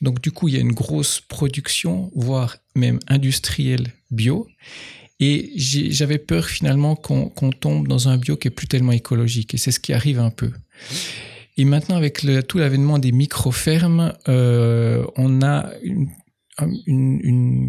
Donc 0.00 0.20
du 0.20 0.30
coup, 0.30 0.48
il 0.48 0.54
y 0.54 0.56
a 0.56 0.60
une 0.60 0.72
grosse 0.72 1.20
production, 1.20 2.10
voire 2.14 2.56
même 2.74 2.98
industrielle 3.08 3.92
bio. 4.10 4.46
Et 5.20 5.52
j'avais 5.56 6.18
peur 6.18 6.46
finalement 6.46 6.94
qu'on 6.94 7.50
tombe 7.50 7.88
dans 7.88 8.08
un 8.08 8.18
bio 8.18 8.36
qui 8.36 8.48
est 8.48 8.52
plus 8.52 8.68
tellement 8.68 8.92
écologique. 8.92 9.54
Et 9.54 9.56
c'est 9.56 9.72
ce 9.72 9.80
qui 9.80 9.92
arrive 9.92 10.20
un 10.20 10.30
peu. 10.30 10.52
Et 11.56 11.64
maintenant, 11.64 11.96
avec 11.96 12.24
tout 12.46 12.58
l'avènement 12.58 13.00
des 13.00 13.10
micro-fermes, 13.10 14.14
euh, 14.28 15.04
on 15.16 15.42
a 15.42 15.72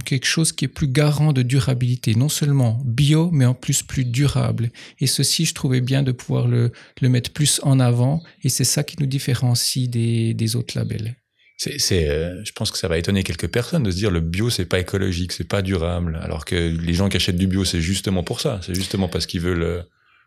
quelque 0.05 0.25
chose 0.25 0.51
qui 0.51 0.65
est 0.65 0.69
plus 0.69 0.87
garant 0.87 1.33
de 1.33 1.41
durabilité, 1.41 2.13
non 2.13 2.29
seulement 2.29 2.79
bio, 2.85 3.29
mais 3.31 3.45
en 3.45 3.55
plus 3.55 3.81
plus 3.81 4.05
durable. 4.05 4.71
Et 4.99 5.07
ceci, 5.07 5.45
je 5.45 5.55
trouvais 5.55 5.81
bien 5.81 6.03
de 6.03 6.11
pouvoir 6.11 6.47
le, 6.47 6.71
mettre 7.01 7.31
plus 7.31 7.59
en 7.63 7.79
avant, 7.79 8.21
et 8.43 8.49
c'est 8.49 8.63
ça 8.63 8.83
qui 8.83 8.95
nous 8.99 9.07
différencie 9.07 9.89
des 9.89 10.55
autres 10.55 10.77
labels 10.77 11.15
c'est, 11.59 12.09
euh, 12.09 12.41
je 12.45 12.53
pense 12.53 12.71
que 12.71 12.77
ça 12.77 12.87
va 12.87 12.97
étonner 12.97 13.23
quelques 13.23 13.49
personnes 13.49 13.83
de 13.83 13.91
se 13.91 13.97
dire 13.97 14.11
le 14.11 14.21
bio 14.21 14.49
c'est 14.49 14.65
pas 14.65 14.79
écologique, 14.79 15.33
c'est 15.33 15.47
pas 15.47 15.61
durable, 15.61 16.17
alors 16.23 16.45
que 16.45 16.55
les 16.55 16.93
gens 16.93 17.09
qui 17.09 17.17
achètent 17.17 17.37
du 17.37 17.47
bio 17.47 17.65
c'est 17.65 17.81
justement 17.81 18.23
pour 18.23 18.39
ça, 18.39 18.61
c'est 18.65 18.73
justement 18.73 19.09
parce 19.09 19.25
qu'ils 19.25 19.41
veulent 19.41 19.63
euh, 19.63 19.81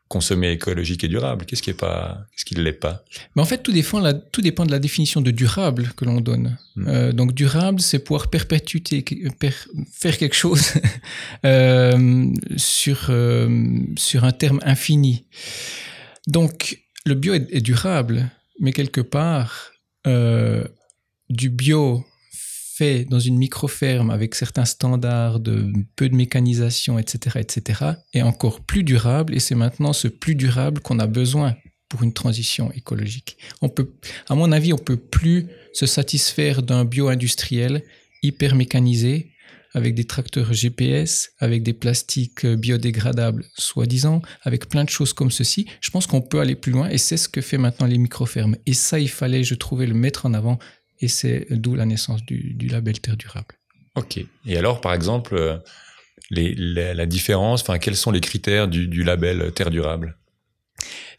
consommer 0.08 0.50
écologique 0.50 1.04
et 1.04 1.08
durable 1.08 1.46
Qu'est-ce 1.46 1.62
qui 1.62 1.70
est 1.70 1.74
pas, 1.74 2.26
ce 2.36 2.44
qui 2.44 2.54
ne 2.54 2.62
l'est 2.62 2.74
pas? 2.74 3.02
Mais 3.34 3.40
en 3.40 3.46
fait, 3.46 3.62
tout 3.62 3.72
dépend, 3.72 4.02
tout 4.30 4.42
dépend 4.42 4.66
de 4.66 4.70
la 4.70 4.78
définition 4.78 5.22
de 5.22 5.30
durable 5.30 5.90
que 5.96 6.04
l'on 6.04 6.20
donne. 6.20 6.58
Hmm. 6.76 6.86
Euh, 6.86 7.12
donc 7.12 7.32
durable, 7.32 7.80
c'est 7.80 7.98
pouvoir 7.98 8.28
perpétuer, 8.28 8.82
faire 9.90 10.18
quelque 10.18 10.36
chose 10.36 10.74
euh, 11.46 12.26
sur 12.58 13.10
sur 13.96 14.24
un 14.24 14.32
terme 14.32 14.60
infini. 14.64 15.24
Donc 16.26 16.78
le 17.06 17.14
bio 17.14 17.32
est, 17.32 17.46
est 17.50 17.62
durable, 17.62 18.28
mais 18.60 18.72
quelque 18.72 19.00
part 19.00 19.72
du 21.32 21.50
bio 21.50 22.04
fait 22.74 23.04
dans 23.04 23.20
une 23.20 23.36
micro-ferme 23.36 24.10
avec 24.10 24.34
certains 24.34 24.64
standards 24.64 25.40
de 25.40 25.72
peu 25.96 26.08
de 26.08 26.14
mécanisation, 26.14 26.98
etc., 26.98 27.38
etc., 27.40 27.84
est 28.14 28.22
encore 28.22 28.60
plus 28.60 28.82
durable 28.82 29.34
et 29.34 29.40
c'est 29.40 29.54
maintenant 29.54 29.92
ce 29.92 30.08
plus 30.08 30.34
durable 30.34 30.80
qu'on 30.80 30.98
a 30.98 31.06
besoin 31.06 31.56
pour 31.88 32.02
une 32.02 32.12
transition 32.12 32.72
écologique. 32.72 33.36
On 33.60 33.68
peut, 33.68 33.92
à 34.28 34.34
mon 34.34 34.52
avis, 34.52 34.72
on 34.72 34.78
peut 34.78 34.96
plus 34.96 35.48
se 35.74 35.86
satisfaire 35.86 36.62
d'un 36.62 36.84
bio 36.84 37.08
industriel 37.08 37.82
hyper 38.22 38.54
mécanisé 38.54 39.32
avec 39.74 39.94
des 39.94 40.04
tracteurs 40.04 40.52
GPS, 40.52 41.32
avec 41.38 41.62
des 41.62 41.72
plastiques 41.72 42.46
biodégradables, 42.46 43.44
soi-disant, 43.56 44.22
avec 44.42 44.68
plein 44.68 44.84
de 44.84 44.90
choses 44.90 45.12
comme 45.12 45.30
ceci. 45.30 45.66
Je 45.80 45.90
pense 45.90 46.06
qu'on 46.06 46.20
peut 46.20 46.40
aller 46.40 46.56
plus 46.56 46.72
loin 46.72 46.88
et 46.88 46.98
c'est 46.98 47.16
ce 47.16 47.28
que 47.28 47.40
fait 47.40 47.58
maintenant 47.58 47.86
les 47.86 47.98
micro-fermes. 47.98 48.56
Et 48.66 48.74
ça, 48.74 48.98
il 48.98 49.08
fallait, 49.08 49.44
je 49.44 49.54
trouvais, 49.54 49.86
le 49.86 49.94
mettre 49.94 50.26
en 50.26 50.34
avant 50.34 50.58
et 51.02 51.08
c'est 51.08 51.46
d'où 51.50 51.74
la 51.74 51.84
naissance 51.84 52.24
du, 52.24 52.68
label 52.68 53.00
Terre 53.00 53.16
durable. 53.16 53.56
Ok. 53.96 54.24
Et 54.46 54.56
alors, 54.56 54.80
par 54.80 54.94
exemple, 54.94 55.34
euh, 55.34 55.58
la 56.30 57.06
différence, 57.06 57.60
enfin, 57.60 57.78
quels 57.78 57.96
sont 57.96 58.10
les 58.10 58.20
critères 58.20 58.68
du, 58.68 59.02
label 59.02 59.52
Terre 59.52 59.70
durable? 59.70 60.16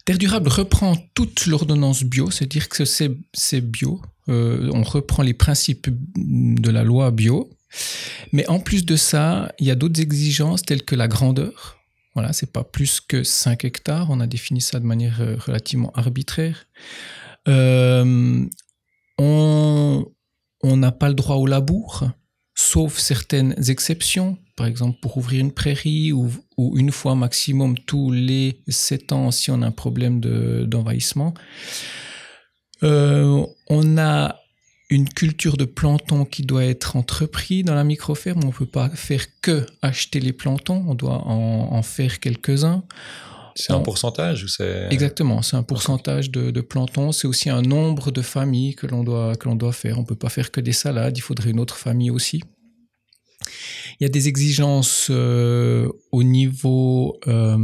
Terre 0.04 0.18
durable 0.18 0.48
reprend 0.48 0.96
toute 1.14 1.46
l'ordonnance 1.46 2.02
bio, 2.02 2.30
c'est-à-dire 2.30 2.68
que 2.68 2.84
c'est 2.84 3.60
bio. 3.60 4.02
Euh, 4.28 4.70
on 4.72 4.82
reprend 4.82 5.22
les 5.22 5.34
principes 5.34 5.88
de 6.16 6.70
la 6.70 6.82
loi 6.82 7.10
bio. 7.10 7.50
Mais 8.32 8.46
en 8.48 8.60
plus 8.60 8.84
de 8.84 8.96
ça, 8.96 9.52
il 9.58 9.66
y 9.66 9.70
a 9.70 9.74
d'autres 9.74 10.00
exigences 10.00 10.62
telles 10.62 10.84
que 10.84 10.94
la 10.94 11.08
grandeur. 11.08 11.78
Voilà, 12.14 12.32
c'est 12.32 12.52
pas 12.52 12.64
plus 12.64 13.00
que 13.00 13.24
5 13.24 13.64
hectares. 13.64 14.08
On 14.10 14.20
a 14.20 14.26
défini 14.26 14.60
ça 14.60 14.78
de 14.78 14.84
manière 14.84 15.20
euh, 15.20 15.36
relativement 15.36 15.90
arbitraire. 15.94 16.66
Euh, 17.48 18.46
on 19.18 20.76
n'a 20.76 20.92
pas 20.92 21.08
le 21.08 21.14
droit 21.14 21.36
au 21.36 21.46
labour, 21.46 22.04
sauf 22.54 22.98
certaines 22.98 23.54
exceptions. 23.68 24.38
Par 24.56 24.66
exemple, 24.66 24.98
pour 25.00 25.16
ouvrir 25.18 25.40
une 25.40 25.52
prairie 25.52 26.12
ou, 26.12 26.30
une 26.76 26.92
fois 26.92 27.14
maximum 27.14 27.76
tous 27.78 28.12
les 28.12 28.62
sept 28.68 29.12
ans 29.12 29.30
si 29.30 29.50
on 29.50 29.62
a 29.62 29.66
un 29.66 29.72
problème 29.72 30.20
d'envahissement. 30.20 31.34
Euh, 32.82 33.44
on 33.68 33.98
a 33.98 34.36
une 34.90 35.08
culture 35.08 35.56
de 35.56 35.64
planton 35.64 36.24
qui 36.24 36.42
doit 36.42 36.64
être 36.64 36.96
entreprise 36.96 37.64
dans 37.64 37.74
la 37.74 37.84
microferme. 37.84 38.40
On 38.44 38.48
ne 38.48 38.52
peut 38.52 38.66
pas 38.66 38.90
faire 38.90 39.26
que 39.40 39.66
acheter 39.82 40.20
les 40.20 40.32
plantons, 40.32 40.84
on 40.86 40.94
doit 40.94 41.26
en 41.26 41.82
faire 41.82 42.20
quelques-uns. 42.20 42.84
C'est 43.54 43.72
un 43.72 43.80
pourcentage 43.80 44.44
ou 44.44 44.48
c'est 44.48 44.88
Exactement, 44.90 45.42
c'est 45.42 45.56
un 45.56 45.62
pourcentage 45.62 46.30
de, 46.30 46.50
de 46.50 46.60
planton. 46.60 47.12
C'est 47.12 47.28
aussi 47.28 47.50
un 47.50 47.62
nombre 47.62 48.10
de 48.10 48.20
familles 48.22 48.74
que 48.74 48.86
l'on 48.86 49.04
doit 49.04 49.36
que 49.36 49.48
l'on 49.48 49.54
doit 49.54 49.72
faire. 49.72 49.98
On 49.98 50.04
peut 50.04 50.16
pas 50.16 50.28
faire 50.28 50.50
que 50.50 50.60
des 50.60 50.72
salades. 50.72 51.16
Il 51.16 51.20
faudrait 51.20 51.50
une 51.50 51.60
autre 51.60 51.76
famille 51.76 52.10
aussi. 52.10 52.42
Il 54.00 54.04
y 54.04 54.06
a 54.06 54.08
des 54.08 54.28
exigences 54.28 55.08
euh, 55.10 55.88
au 56.10 56.22
niveau 56.24 57.18
euh, 57.28 57.56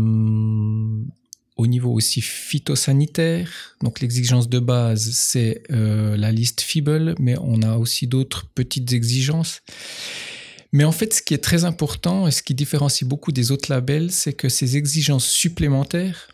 au 1.57 1.67
niveau 1.67 1.93
aussi 1.93 2.23
phytosanitaire. 2.23 3.77
Donc 3.83 4.01
l'exigence 4.01 4.49
de 4.49 4.59
base, 4.59 5.11
c'est 5.13 5.63
euh, 5.71 6.17
la 6.17 6.33
liste 6.33 6.63
FIBLE, 6.63 7.15
mais 7.19 7.37
on 7.41 7.63
a 7.63 7.77
aussi 7.77 8.07
d'autres 8.07 8.47
petites 8.55 8.93
exigences. 8.93 9.61
Mais 10.73 10.85
en 10.85 10.93
fait, 10.93 11.13
ce 11.15 11.23
qui 11.23 11.35
est 11.35 11.43
très 11.43 11.65
important 11.65 12.27
et 12.27 12.31
ce 12.31 12.43
qui 12.43 12.55
différencie 12.55 13.09
beaucoup 13.09 13.33
des 13.33 13.51
autres 13.51 13.71
labels, 13.71 14.13
c'est 14.13 14.33
que 14.33 14.49
ces 14.49 14.77
exigences 14.77 15.27
supplémentaires 15.27 16.29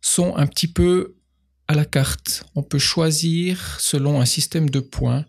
sont 0.00 0.36
un 0.36 0.46
petit 0.46 0.68
peu 0.68 1.16
à 1.68 1.74
la 1.74 1.84
carte. 1.84 2.44
On 2.54 2.62
peut 2.62 2.78
choisir 2.78 3.78
selon 3.80 4.20
un 4.20 4.26
système 4.26 4.68
de 4.70 4.80
points 4.80 5.24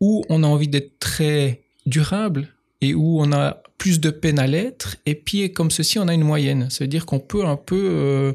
où 0.00 0.24
on 0.28 0.42
a 0.42 0.46
envie 0.46 0.68
d'être 0.68 0.98
très 0.98 1.64
durable 1.86 2.48
et 2.80 2.94
où 2.94 3.20
on 3.20 3.32
a 3.32 3.62
plus 3.78 4.00
de 4.00 4.10
peine 4.10 4.38
à 4.38 4.46
l'être. 4.46 4.96
Et 5.06 5.14
puis, 5.14 5.52
comme 5.52 5.70
ceci, 5.70 5.98
on 5.98 6.08
a 6.08 6.14
une 6.14 6.24
moyenne. 6.24 6.68
Ça 6.70 6.84
veut 6.84 6.88
dire 6.88 7.06
qu'on 7.06 7.20
peut 7.20 7.46
un 7.46 7.56
peu 7.56 7.88
euh, 7.90 8.32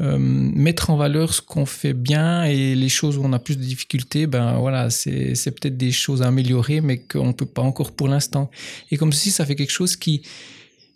euh, 0.00 0.16
mettre 0.18 0.90
en 0.90 0.96
valeur 0.96 1.34
ce 1.34 1.42
qu'on 1.42 1.66
fait 1.66 1.92
bien 1.92 2.44
et 2.44 2.74
les 2.74 2.88
choses 2.88 3.18
où 3.18 3.24
on 3.24 3.32
a 3.32 3.38
plus 3.38 3.56
de 3.56 3.62
difficultés, 3.62 4.26
ben 4.26 4.58
voilà, 4.58 4.90
c'est 4.90 5.34
peut-être 5.60 5.76
des 5.76 5.92
choses 5.92 6.22
à 6.22 6.28
améliorer, 6.28 6.80
mais 6.80 6.98
qu'on 6.98 7.28
ne 7.28 7.32
peut 7.32 7.46
pas 7.46 7.62
encore 7.62 7.92
pour 7.92 8.08
l'instant. 8.08 8.50
Et 8.90 8.96
comme 8.96 9.12
si 9.12 9.30
ça 9.30 9.44
fait 9.44 9.54
quelque 9.54 9.70
chose 9.70 9.96
qui, 9.96 10.22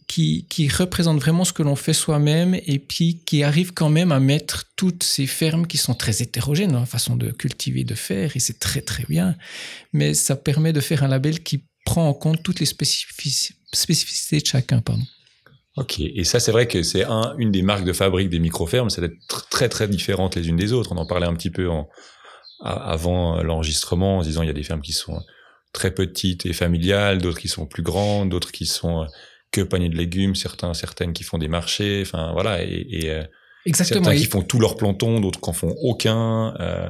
qui, 0.07 0.47
qui 0.49 0.69
représente 0.69 1.21
vraiment 1.21 1.45
ce 1.45 1.53
que 1.53 1.63
l'on 1.63 1.77
fait 1.77 1.93
soi-même 1.93 2.55
et 2.55 2.79
puis 2.79 3.21
qui 3.27 3.43
arrive 3.43 3.75
quand 3.75 3.91
même 3.91 4.13
à 4.13 4.21
mettre 4.21 4.65
toutes 4.77 5.03
ces 5.03 5.27
fermes 5.27 5.67
qui 5.67 5.77
sont 5.77 5.95
très 5.95 6.23
hétérogènes 6.23 6.73
dans 6.73 6.81
la 6.81 6.87
façon 6.87 7.17
de 7.17 7.31
cultiver, 7.31 7.85
de 7.85 7.95
faire, 7.95 8.35
et 8.35 8.41
c'est 8.41 8.59
très 8.59 8.81
très 8.81 9.05
bien, 9.05 9.37
mais 9.93 10.15
ça 10.15 10.37
permet 10.37 10.73
de 10.73 10.81
faire 10.81 11.05
un 11.05 11.09
label 11.09 11.43
qui 11.43 11.65
prend 11.85 12.09
en 12.09 12.15
compte 12.15 12.43
toutes 12.43 12.61
les 12.61 12.67
spécificités 12.67 14.41
de 14.41 14.47
chacun. 14.47 14.81
Pardon. 14.81 15.05
Ok, 15.77 16.01
et 16.01 16.25
ça 16.25 16.41
c'est 16.41 16.53
vrai 16.53 16.67
que 16.67 16.83
c'est 16.83 17.05
un, 17.05 17.35
une 17.37 17.51
des 17.51 17.63
marques 17.63 17.85
de 17.85 17.93
fabrique 17.93 18.31
des 18.31 18.39
micro-fermes, 18.39 18.89
c'est 18.89 19.03
d'être 19.03 19.49
très 19.51 19.69
très 19.69 19.89
différentes 19.89 20.35
les 20.35 20.49
unes 20.49 20.57
des 20.57 20.73
autres. 20.73 20.93
On 20.93 20.97
en 20.97 21.07
parlait 21.07 21.27
un 21.27 21.35
petit 21.35 21.51
peu 21.51 21.69
en, 21.69 21.89
avant 22.61 23.43
l'enregistrement 23.43 24.19
en 24.19 24.23
disant 24.23 24.43
il 24.43 24.47
y 24.47 24.51
a 24.51 24.55
des 24.55 24.63
fermes 24.63 24.81
qui 24.81 24.95
sont 24.95 25.21
très 25.73 25.93
petites 25.93 26.47
et 26.47 26.55
familiales, 26.55 27.21
d'autres 27.21 27.39
qui 27.39 27.49
sont 27.49 27.67
plus 27.67 27.83
grandes, 27.83 28.31
d'autres 28.31 28.53
qui 28.53 28.65
sont 28.65 29.03
euh, 29.03 29.07
que 29.51 29.61
paniers 29.61 29.91
de 29.91 29.97
légumes, 29.97 30.35
certains 30.35 30.73
certaines 30.73 31.13
qui 31.13 31.25
font 31.25 31.37
des 31.37 31.49
marchés, 31.49 32.03
enfin 32.03 32.33
voilà, 32.33 32.65
et, 32.65 32.87
et 32.89 33.11
euh, 33.11 33.23
Exactement. 33.67 34.05
certains 34.05 34.19
qui 34.19 34.27
font 34.27 34.43
tous 34.43 34.59
leurs 34.59 34.77
plantons, 34.77 35.21
d'autres 35.21 35.41
qui 35.41 35.51
en 35.51 35.53
font 35.53 35.75
aucun. 35.83 36.55
Euh, 36.59 36.89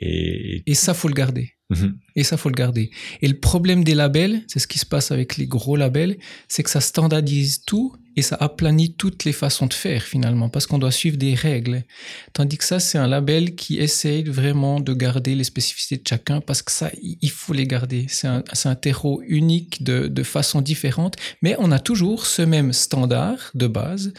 et, 0.00 0.62
et 0.66 0.74
ça 0.74 0.92
faut 0.92 1.08
le 1.08 1.14
garder. 1.14 1.54
Mhm. 1.70 1.98
Et 2.16 2.24
ça, 2.24 2.36
faut 2.36 2.48
le 2.48 2.54
garder. 2.54 2.90
Et 3.22 3.28
le 3.28 3.38
problème 3.38 3.84
des 3.84 3.94
labels, 3.94 4.42
c'est 4.48 4.58
ce 4.58 4.66
qui 4.66 4.78
se 4.78 4.86
passe 4.86 5.12
avec 5.12 5.36
les 5.36 5.46
gros 5.46 5.76
labels, 5.76 6.18
c'est 6.48 6.62
que 6.64 6.70
ça 6.70 6.80
standardise 6.80 7.62
tout 7.64 7.94
et 8.16 8.22
ça 8.22 8.36
aplanit 8.40 8.94
toutes 8.94 9.24
les 9.24 9.32
façons 9.32 9.66
de 9.66 9.74
faire 9.74 10.02
finalement, 10.02 10.48
parce 10.48 10.66
qu'on 10.66 10.78
doit 10.78 10.90
suivre 10.90 11.16
des 11.16 11.34
règles. 11.34 11.84
Tandis 12.32 12.58
que 12.58 12.64
ça, 12.64 12.80
c'est 12.80 12.98
un 12.98 13.06
label 13.06 13.54
qui 13.54 13.78
essaye 13.78 14.24
vraiment 14.24 14.80
de 14.80 14.92
garder 14.92 15.34
les 15.34 15.44
spécificités 15.44 15.96
de 15.96 16.06
chacun, 16.06 16.40
parce 16.40 16.62
que 16.62 16.72
ça, 16.72 16.90
il 17.02 17.30
faut 17.30 17.52
les 17.52 17.66
garder. 17.66 18.06
C'est 18.08 18.26
un, 18.26 18.74
terreau 18.74 19.22
unique 19.26 19.82
de, 19.82 20.06
de 20.06 20.22
façon 20.22 20.60
différente, 20.60 21.16
mais 21.42 21.54
on 21.58 21.70
a 21.70 21.78
toujours 21.78 22.26
ce 22.26 22.42
même 22.42 22.72
standard 22.72 23.50
de 23.54 23.66
base, 23.66 24.12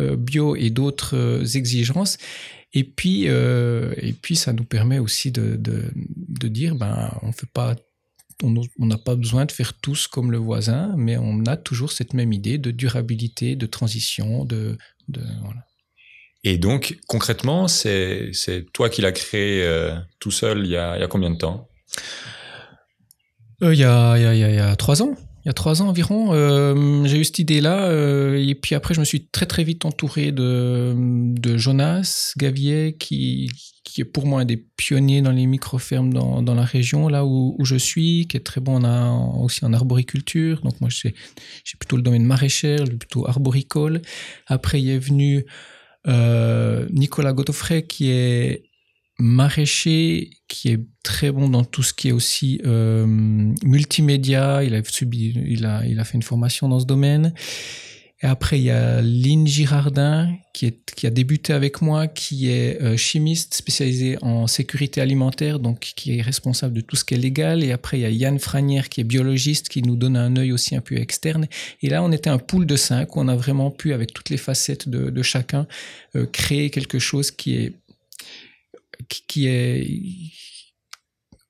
euh, 0.00 0.16
bio 0.16 0.56
et 0.56 0.70
d'autres 0.70 1.16
euh, 1.16 1.44
exigences. 1.44 2.18
Et 2.72 2.84
puis, 2.84 3.24
euh, 3.28 3.94
et 3.96 4.12
puis, 4.12 4.36
ça 4.36 4.52
nous 4.52 4.64
permet 4.64 4.98
aussi 4.98 5.30
de, 5.30 5.56
de, 5.56 5.84
de 5.94 6.48
dire, 6.48 6.74
ben, 6.74 7.10
on 7.22 7.32
fait 7.32 7.48
pas, 7.50 7.74
on 8.42 8.86
n'a 8.86 8.98
pas 8.98 9.16
besoin 9.16 9.46
de 9.46 9.52
faire 9.52 9.74
tous 9.74 10.06
comme 10.06 10.30
le 10.30 10.38
voisin, 10.38 10.94
mais 10.96 11.16
on 11.16 11.44
a 11.46 11.56
toujours 11.56 11.92
cette 11.92 12.14
même 12.14 12.32
idée 12.32 12.58
de 12.58 12.70
durabilité, 12.70 13.56
de 13.56 13.66
transition, 13.66 14.44
de, 14.44 14.76
de 15.08 15.22
voilà. 15.42 15.64
Et 16.44 16.58
donc, 16.58 16.98
concrètement, 17.08 17.66
c'est 17.66 18.30
toi 18.72 18.88
qui 18.88 19.02
l'as 19.02 19.12
créé 19.12 19.64
euh, 19.64 19.96
tout 20.20 20.30
seul 20.30 20.64
il 20.64 20.70
y, 20.70 20.76
a, 20.76 20.96
il 20.96 21.00
y 21.00 21.04
a 21.04 21.08
combien 21.08 21.30
de 21.30 21.38
temps? 21.38 21.68
Euh, 23.62 23.74
il, 23.74 23.80
y 23.80 23.84
a, 23.84 24.16
il, 24.16 24.22
y 24.22 24.26
a, 24.26 24.34
il 24.34 24.54
y 24.54 24.58
a 24.58 24.76
trois 24.76 25.02
ans 25.02 25.16
il 25.46 25.48
y 25.48 25.50
a 25.50 25.52
trois 25.52 25.80
ans 25.80 25.86
environ, 25.90 26.32
euh, 26.32 27.04
j'ai 27.04 27.18
eu 27.18 27.24
cette 27.24 27.38
idée-là. 27.38 27.84
Euh, 27.84 28.34
et 28.36 28.56
puis 28.56 28.74
après, 28.74 28.94
je 28.94 28.98
me 28.98 29.04
suis 29.04 29.28
très 29.28 29.46
très 29.46 29.62
vite 29.62 29.84
entouré 29.84 30.32
de, 30.32 30.92
de 30.96 31.56
Jonas 31.56 32.32
Gavier, 32.36 32.96
qui, 32.98 33.48
qui 33.84 34.00
est 34.00 34.04
pour 34.04 34.26
moi 34.26 34.40
un 34.40 34.44
des 34.44 34.56
pionniers 34.56 35.22
dans 35.22 35.30
les 35.30 35.46
micro-fermes 35.46 36.12
dans, 36.12 36.42
dans 36.42 36.56
la 36.56 36.64
région, 36.64 37.06
là 37.06 37.24
où, 37.24 37.54
où, 37.60 37.64
je 37.64 37.76
suis, 37.76 38.26
qui 38.26 38.36
est 38.36 38.40
très 38.40 38.60
bon 38.60 38.84
en, 38.84 39.40
aussi 39.40 39.64
en 39.64 39.72
arboriculture. 39.72 40.62
Donc 40.62 40.80
moi, 40.80 40.90
j'ai 40.90 41.14
plutôt 41.78 41.94
le 41.94 42.02
domaine 42.02 42.24
maraîcher, 42.24 42.74
plutôt 42.98 43.28
arboricole. 43.28 44.02
Après, 44.48 44.82
il 44.82 44.90
est 44.90 44.98
venu 44.98 45.46
euh, 46.08 46.88
Nicolas 46.90 47.32
Godofray, 47.32 47.86
qui 47.86 48.10
est 48.10 48.64
maraîcher 49.18 50.30
qui 50.48 50.68
est 50.68 50.80
très 51.02 51.30
bon 51.30 51.48
dans 51.48 51.64
tout 51.64 51.82
ce 51.82 51.94
qui 51.94 52.08
est 52.08 52.12
aussi 52.12 52.60
euh, 52.64 53.06
multimédia. 53.06 54.62
Il 54.62 54.74
a 54.74 54.82
subi, 54.84 55.34
il 55.46 55.64
a, 55.64 55.84
il 55.86 55.98
a 55.98 56.04
fait 56.04 56.14
une 56.14 56.22
formation 56.22 56.68
dans 56.68 56.80
ce 56.80 56.86
domaine. 56.86 57.32
Et 58.22 58.26
après, 58.26 58.58
il 58.58 58.64
y 58.64 58.70
a 58.70 59.02
Lynn 59.02 59.46
Girardin 59.46 60.34
qui, 60.54 60.64
est, 60.64 60.94
qui 60.94 61.06
a 61.06 61.10
débuté 61.10 61.52
avec 61.52 61.82
moi, 61.82 62.06
qui 62.06 62.50
est 62.50 62.80
euh, 62.80 62.96
chimiste 62.96 63.52
spécialisé 63.52 64.16
en 64.22 64.46
sécurité 64.46 65.02
alimentaire, 65.02 65.58
donc 65.58 65.80
qui 65.80 66.16
est 66.16 66.22
responsable 66.22 66.72
de 66.72 66.80
tout 66.80 66.96
ce 66.96 67.04
qui 67.04 67.12
est 67.12 67.18
légal. 67.18 67.62
Et 67.62 67.72
après, 67.72 67.98
il 67.98 68.02
y 68.02 68.06
a 68.06 68.10
Yann 68.10 68.38
Franière 68.38 68.88
qui 68.88 69.02
est 69.02 69.04
biologiste, 69.04 69.68
qui 69.68 69.82
nous 69.82 69.96
donne 69.96 70.16
un 70.16 70.34
œil 70.36 70.52
aussi 70.52 70.74
un 70.74 70.80
peu 70.80 70.96
externe. 70.96 71.46
Et 71.82 71.90
là, 71.90 72.02
on 72.02 72.10
était 72.10 72.30
un 72.30 72.38
pool 72.38 72.64
de 72.64 72.76
cinq 72.76 73.18
on 73.18 73.28
a 73.28 73.36
vraiment 73.36 73.70
pu, 73.70 73.92
avec 73.92 74.14
toutes 74.14 74.30
les 74.30 74.38
facettes 74.38 74.88
de, 74.88 75.10
de 75.10 75.22
chacun, 75.22 75.66
euh, 76.16 76.24
créer 76.24 76.70
quelque 76.70 76.98
chose 76.98 77.30
qui 77.30 77.54
est 77.54 77.74
qui, 79.08 79.46
est 79.46 79.86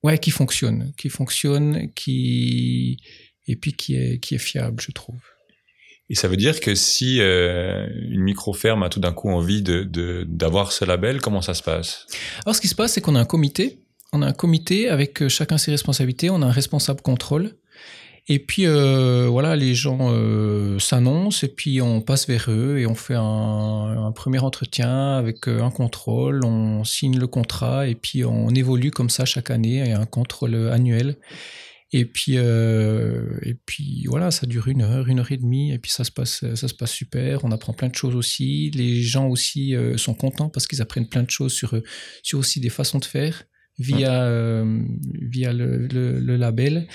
ouais 0.02 0.18
qui 0.18 0.30
fonctionne, 0.30 0.92
qui 0.96 1.08
fonctionne, 1.08 1.92
qui 1.94 2.98
et 3.46 3.56
puis 3.56 3.72
qui 3.72 3.96
est 3.96 4.18
qui 4.18 4.34
est 4.34 4.38
fiable, 4.38 4.80
je 4.80 4.92
trouve. 4.92 5.20
Et 6.08 6.14
ça 6.14 6.28
veut 6.28 6.36
dire 6.36 6.60
que 6.60 6.74
si 6.74 7.20
euh, 7.20 7.88
une 8.10 8.22
micro-ferme 8.22 8.84
a 8.84 8.88
tout 8.88 9.00
d'un 9.00 9.12
coup 9.12 9.28
envie 9.28 9.62
d'avoir 9.62 9.86
de, 9.86 10.24
d'avoir 10.28 10.72
ce 10.72 10.84
label, 10.84 11.20
comment 11.20 11.42
ça 11.42 11.54
se 11.54 11.62
passe? 11.62 12.06
Alors 12.44 12.54
ce 12.54 12.60
qui 12.60 12.68
se 12.68 12.76
passe, 12.76 12.92
c'est 12.92 13.00
qu'on 13.00 13.16
a 13.16 13.20
un 13.20 13.24
comité. 13.24 13.80
On 14.12 14.22
a 14.22 14.26
un 14.26 14.32
comité 14.32 14.88
avec 14.88 15.20
euh, 15.22 15.28
chacun 15.28 15.58
ses 15.58 15.72
responsabilités. 15.72 16.30
On 16.30 16.42
a 16.42 16.46
un 16.46 16.52
responsable 16.52 17.00
contrôle. 17.00 17.56
Et 18.28 18.40
puis 18.40 18.66
euh, 18.66 19.28
voilà, 19.28 19.54
les 19.54 19.74
gens 19.74 20.10
euh, 20.10 20.80
s'annoncent 20.80 21.46
et 21.46 21.48
puis 21.48 21.80
on 21.80 22.00
passe 22.00 22.26
vers 22.26 22.46
eux 22.50 22.78
et 22.78 22.86
on 22.86 22.96
fait 22.96 23.14
un, 23.14 23.22
un 23.22 24.10
premier 24.10 24.40
entretien 24.40 25.16
avec 25.16 25.46
euh, 25.46 25.62
un 25.62 25.70
contrôle. 25.70 26.44
On 26.44 26.82
signe 26.82 27.18
le 27.18 27.28
contrat 27.28 27.86
et 27.86 27.94
puis 27.94 28.24
on 28.24 28.50
évolue 28.50 28.90
comme 28.90 29.10
ça 29.10 29.24
chaque 29.24 29.50
année 29.50 29.76
et 29.76 29.92
un 29.92 30.06
contrôle 30.06 30.56
annuel. 30.72 31.16
Et 31.92 32.04
puis, 32.04 32.32
euh, 32.36 33.38
et 33.42 33.54
puis 33.54 34.04
voilà, 34.08 34.30
ça 34.30 34.46
dure 34.46 34.66
une 34.66 34.82
heure, 34.82 35.06
une 35.06 35.20
heure 35.20 35.30
et 35.30 35.36
demie, 35.36 35.72
et 35.72 35.78
puis 35.78 35.92
ça 35.92 36.02
se 36.02 36.10
passe, 36.10 36.44
ça 36.54 36.68
se 36.68 36.74
passe 36.74 36.90
super. 36.90 37.44
On 37.44 37.52
apprend 37.52 37.72
plein 37.72 37.88
de 37.88 37.94
choses 37.94 38.16
aussi. 38.16 38.70
Les 38.74 39.02
gens 39.02 39.28
aussi 39.28 39.74
euh, 39.76 39.96
sont 39.96 40.14
contents 40.14 40.48
parce 40.48 40.66
qu'ils 40.66 40.82
apprennent 40.82 41.08
plein 41.08 41.22
de 41.22 41.30
choses 41.30 41.52
sur, 41.52 41.80
sur 42.22 42.38
aussi 42.38 42.58
des 42.60 42.70
façons 42.70 42.98
de 42.98 43.04
faire 43.04 43.44
via, 43.78 44.24
euh, 44.24 44.82
via 45.30 45.52
le, 45.52 45.86
le, 45.86 46.18
le, 46.18 46.36
label. 46.36 46.88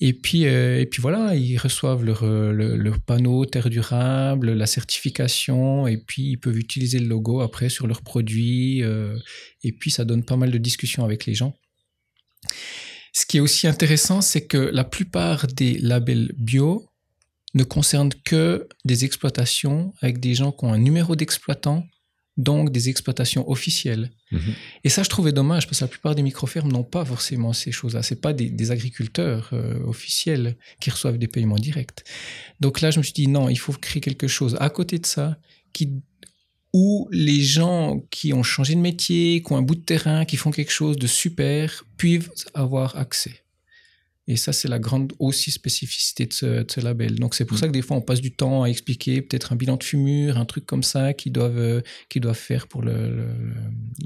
Et 0.00 0.12
puis, 0.12 0.46
euh, 0.46 0.80
et 0.80 0.86
puis 0.86 1.02
voilà, 1.02 1.34
ils 1.34 1.56
reçoivent 1.56 2.04
leur, 2.04 2.24
leur, 2.24 3.00
panneau 3.00 3.44
terre 3.44 3.68
durable, 3.68 4.52
la 4.52 4.66
certification, 4.66 5.88
et 5.88 5.96
puis 5.96 6.30
ils 6.30 6.36
peuvent 6.36 6.56
utiliser 6.56 7.00
le 7.00 7.06
logo 7.06 7.40
après 7.40 7.68
sur 7.68 7.88
leurs 7.88 8.02
produits. 8.02 8.82
Euh, 8.82 9.18
et 9.64 9.72
puis 9.72 9.90
ça 9.90 10.04
donne 10.04 10.24
pas 10.24 10.36
mal 10.36 10.52
de 10.52 10.58
discussions 10.58 11.04
avec 11.04 11.26
les 11.26 11.34
gens. 11.34 11.56
Ce 13.12 13.26
qui 13.26 13.38
est 13.38 13.40
aussi 13.40 13.66
intéressant, 13.66 14.20
c'est 14.20 14.46
que 14.46 14.58
la 14.58 14.84
plupart 14.84 15.48
des 15.48 15.78
labels 15.78 16.32
bio 16.36 16.88
ne 17.54 17.64
concernent 17.64 18.14
que 18.24 18.68
des 18.84 19.04
exploitations 19.04 19.92
avec 20.00 20.20
des 20.20 20.34
gens 20.34 20.52
qui 20.52 20.64
ont 20.64 20.72
un 20.72 20.78
numéro 20.78 21.16
d'exploitant, 21.16 21.84
donc 22.38 22.70
des 22.70 22.88
exploitations 22.88 23.48
officielles. 23.50 24.10
Mmh. 24.30 24.38
Et 24.84 24.88
ça, 24.88 25.02
je 25.02 25.10
trouvais 25.10 25.32
dommage 25.32 25.66
parce 25.66 25.80
que 25.80 25.84
la 25.84 25.88
plupart 25.88 26.14
des 26.14 26.22
micro-fermes 26.22 26.70
n'ont 26.72 26.84
pas 26.84 27.04
forcément 27.04 27.52
ces 27.52 27.72
choses-là. 27.72 28.02
C'est 28.02 28.20
pas 28.20 28.32
des, 28.32 28.48
des 28.48 28.70
agriculteurs 28.70 29.50
euh, 29.52 29.84
officiels 29.84 30.56
qui 30.80 30.90
reçoivent 30.90 31.18
des 31.18 31.26
paiements 31.26 31.56
directs. 31.56 32.04
Donc 32.60 32.80
là, 32.80 32.92
je 32.92 32.98
me 32.98 33.02
suis 33.02 33.12
dit 33.12 33.26
non, 33.26 33.48
il 33.48 33.58
faut 33.58 33.72
créer 33.72 34.00
quelque 34.00 34.28
chose 34.28 34.56
à 34.60 34.70
côté 34.70 34.98
de 34.98 35.06
ça 35.06 35.36
qui 35.72 35.90
où 36.72 37.08
les 37.10 37.40
gens 37.40 38.00
qui 38.10 38.32
ont 38.32 38.42
changé 38.42 38.74
de 38.74 38.80
métier, 38.80 39.42
qui 39.42 39.52
ont 39.52 39.56
un 39.56 39.62
bout 39.62 39.74
de 39.74 39.80
terrain, 39.80 40.24
qui 40.24 40.36
font 40.36 40.50
quelque 40.50 40.70
chose 40.70 40.96
de 40.96 41.06
super, 41.06 41.84
peuvent 41.96 42.30
avoir 42.54 42.96
accès. 42.96 43.42
Et 44.30 44.36
ça, 44.36 44.52
c'est 44.52 44.68
la 44.68 44.78
grande 44.78 45.14
aussi 45.18 45.50
spécificité 45.50 46.26
de 46.26 46.34
ce, 46.34 46.46
de 46.62 46.70
ce 46.70 46.80
label. 46.80 47.18
Donc, 47.18 47.34
c'est 47.34 47.46
pour 47.46 47.56
mmh. 47.56 47.60
ça 47.60 47.66
que 47.66 47.72
des 47.72 47.80
fois, 47.80 47.96
on 47.96 48.02
passe 48.02 48.20
du 48.20 48.36
temps 48.36 48.62
à 48.62 48.68
expliquer 48.68 49.22
peut-être 49.22 49.54
un 49.54 49.56
bilan 49.56 49.78
de 49.78 49.82
fumure, 49.82 50.36
un 50.36 50.44
truc 50.44 50.66
comme 50.66 50.82
ça 50.82 51.14
qu'ils 51.14 51.32
doivent, 51.32 51.82
qu'ils 52.10 52.20
doivent 52.20 52.36
faire 52.36 52.68
pour 52.68 52.82
le, 52.82 52.92
le, 52.92 53.28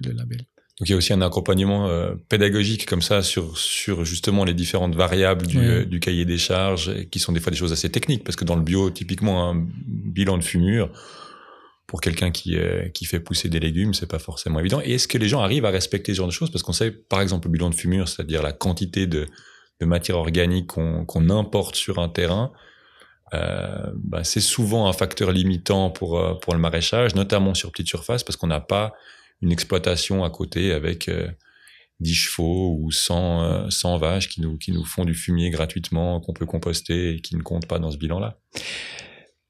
le, 0.05 0.13
label. 0.13 0.39
Donc, 0.79 0.89
il 0.89 0.91
y 0.91 0.93
a 0.93 0.97
aussi 0.97 1.13
un 1.13 1.23
accompagnement 1.23 1.89
euh, 1.89 2.15
pédagogique 2.29 2.87
comme 2.87 3.03
ça 3.03 3.23
sur, 3.23 3.59
sur 3.59 4.05
justement 4.05 4.45
les 4.45 4.55
différentes 4.55 4.95
variables 4.95 5.45
du, 5.45 5.87
du 5.87 5.99
cahier 5.99 6.25
des 6.25 6.39
charges, 6.39 7.05
qui 7.11 7.19
sont 7.19 7.33
des 7.33 7.41
fois 7.41 7.51
des 7.51 7.59
choses 7.59 7.73
assez 7.73 7.91
techniques, 7.91 8.23
parce 8.23 8.37
que 8.37 8.45
dans 8.45 8.57
le 8.57 8.63
bio, 8.63 8.91
typiquement, 8.91 9.51
un 9.51 9.67
bilan 9.87 10.39
de 10.39 10.45
fumure, 10.45 10.89
pour 11.89 12.01
quelqu'un 12.01 12.31
qui, 12.31 12.57
euh, 12.57 12.89
qui 12.91 13.07
fait 13.07 13.21
pousser 13.21 13.49
des 13.49 13.59
légumes, 13.59 13.93
c'est 13.93 14.07
pas 14.07 14.21
forcément 14.21 14.61
évident. 14.61 14.81
Et 14.85 14.95
est-ce 14.95 15.09
que 15.09 15.19
les 15.19 15.29
gens 15.29 15.41
arrivent 15.41 15.65
à 15.65 15.71
respecter 15.71 16.13
ce 16.13 16.19
genre 16.19 16.29
de 16.29 16.33
choses? 16.33 16.51
Parce 16.51 16.63
qu'on 16.63 16.73
sait, 16.73 16.93
par 16.93 17.21
exemple, 17.21 17.49
le 17.49 17.53
bilan 17.53 17.71
de 17.71 17.75
fumure, 17.75 18.09
c'est-à-dire 18.09 18.43
la 18.43 18.53
quantité 18.53 19.09
de, 19.09 19.27
de 19.81 19.87
matière 19.87 20.17
organique 20.17 20.69
qu'on 20.69 21.05
qu 21.05 21.31
importe 21.31 21.77
sur 21.77 21.99
un 21.99 22.09
terrain, 22.09 22.53
euh, 23.35 23.91
bah, 23.95 24.25
c'est 24.25 24.41
souvent 24.41 24.89
un 24.89 24.93
facteur 24.93 25.33
limitant 25.33 25.91
pour, 25.91 26.19
euh, 26.19 26.35
pour 26.35 26.55
le 26.55 26.61
maraîchage, 26.61 27.15
notamment 27.15 27.55
sur 27.55 27.71
petite 27.73 27.89
surface, 27.89 28.25
parce 28.25 28.37
qu'on 28.37 28.47
n'a 28.47 28.61
pas 28.61 28.93
une 29.41 29.51
exploitation 29.51 30.25
à 30.25 30.31
côté 30.31 30.73
avec 30.73 31.09
euh, 31.09 31.29
10 32.01 32.15
chevaux 32.15 32.77
ou 32.79 32.91
100, 32.91 33.43
euh, 33.43 33.71
100 33.71 33.99
vaches 33.99 34.29
qui 34.29 34.41
nous, 34.41 34.59
qui 34.59 34.73
nous 34.73 34.85
font 34.85 35.05
du 35.05 35.15
fumier 35.15 35.51
gratuitement, 35.51 36.21
qu'on 36.21 36.33
peut 36.33 36.47
composter 36.47 37.15
et 37.15 37.21
qui 37.21 37.37
ne 37.37 37.43
comptent 37.43 37.67
pas 37.67 37.79
dans 37.79 37.91
ce 37.91 37.97
bilan-là. 37.97 38.39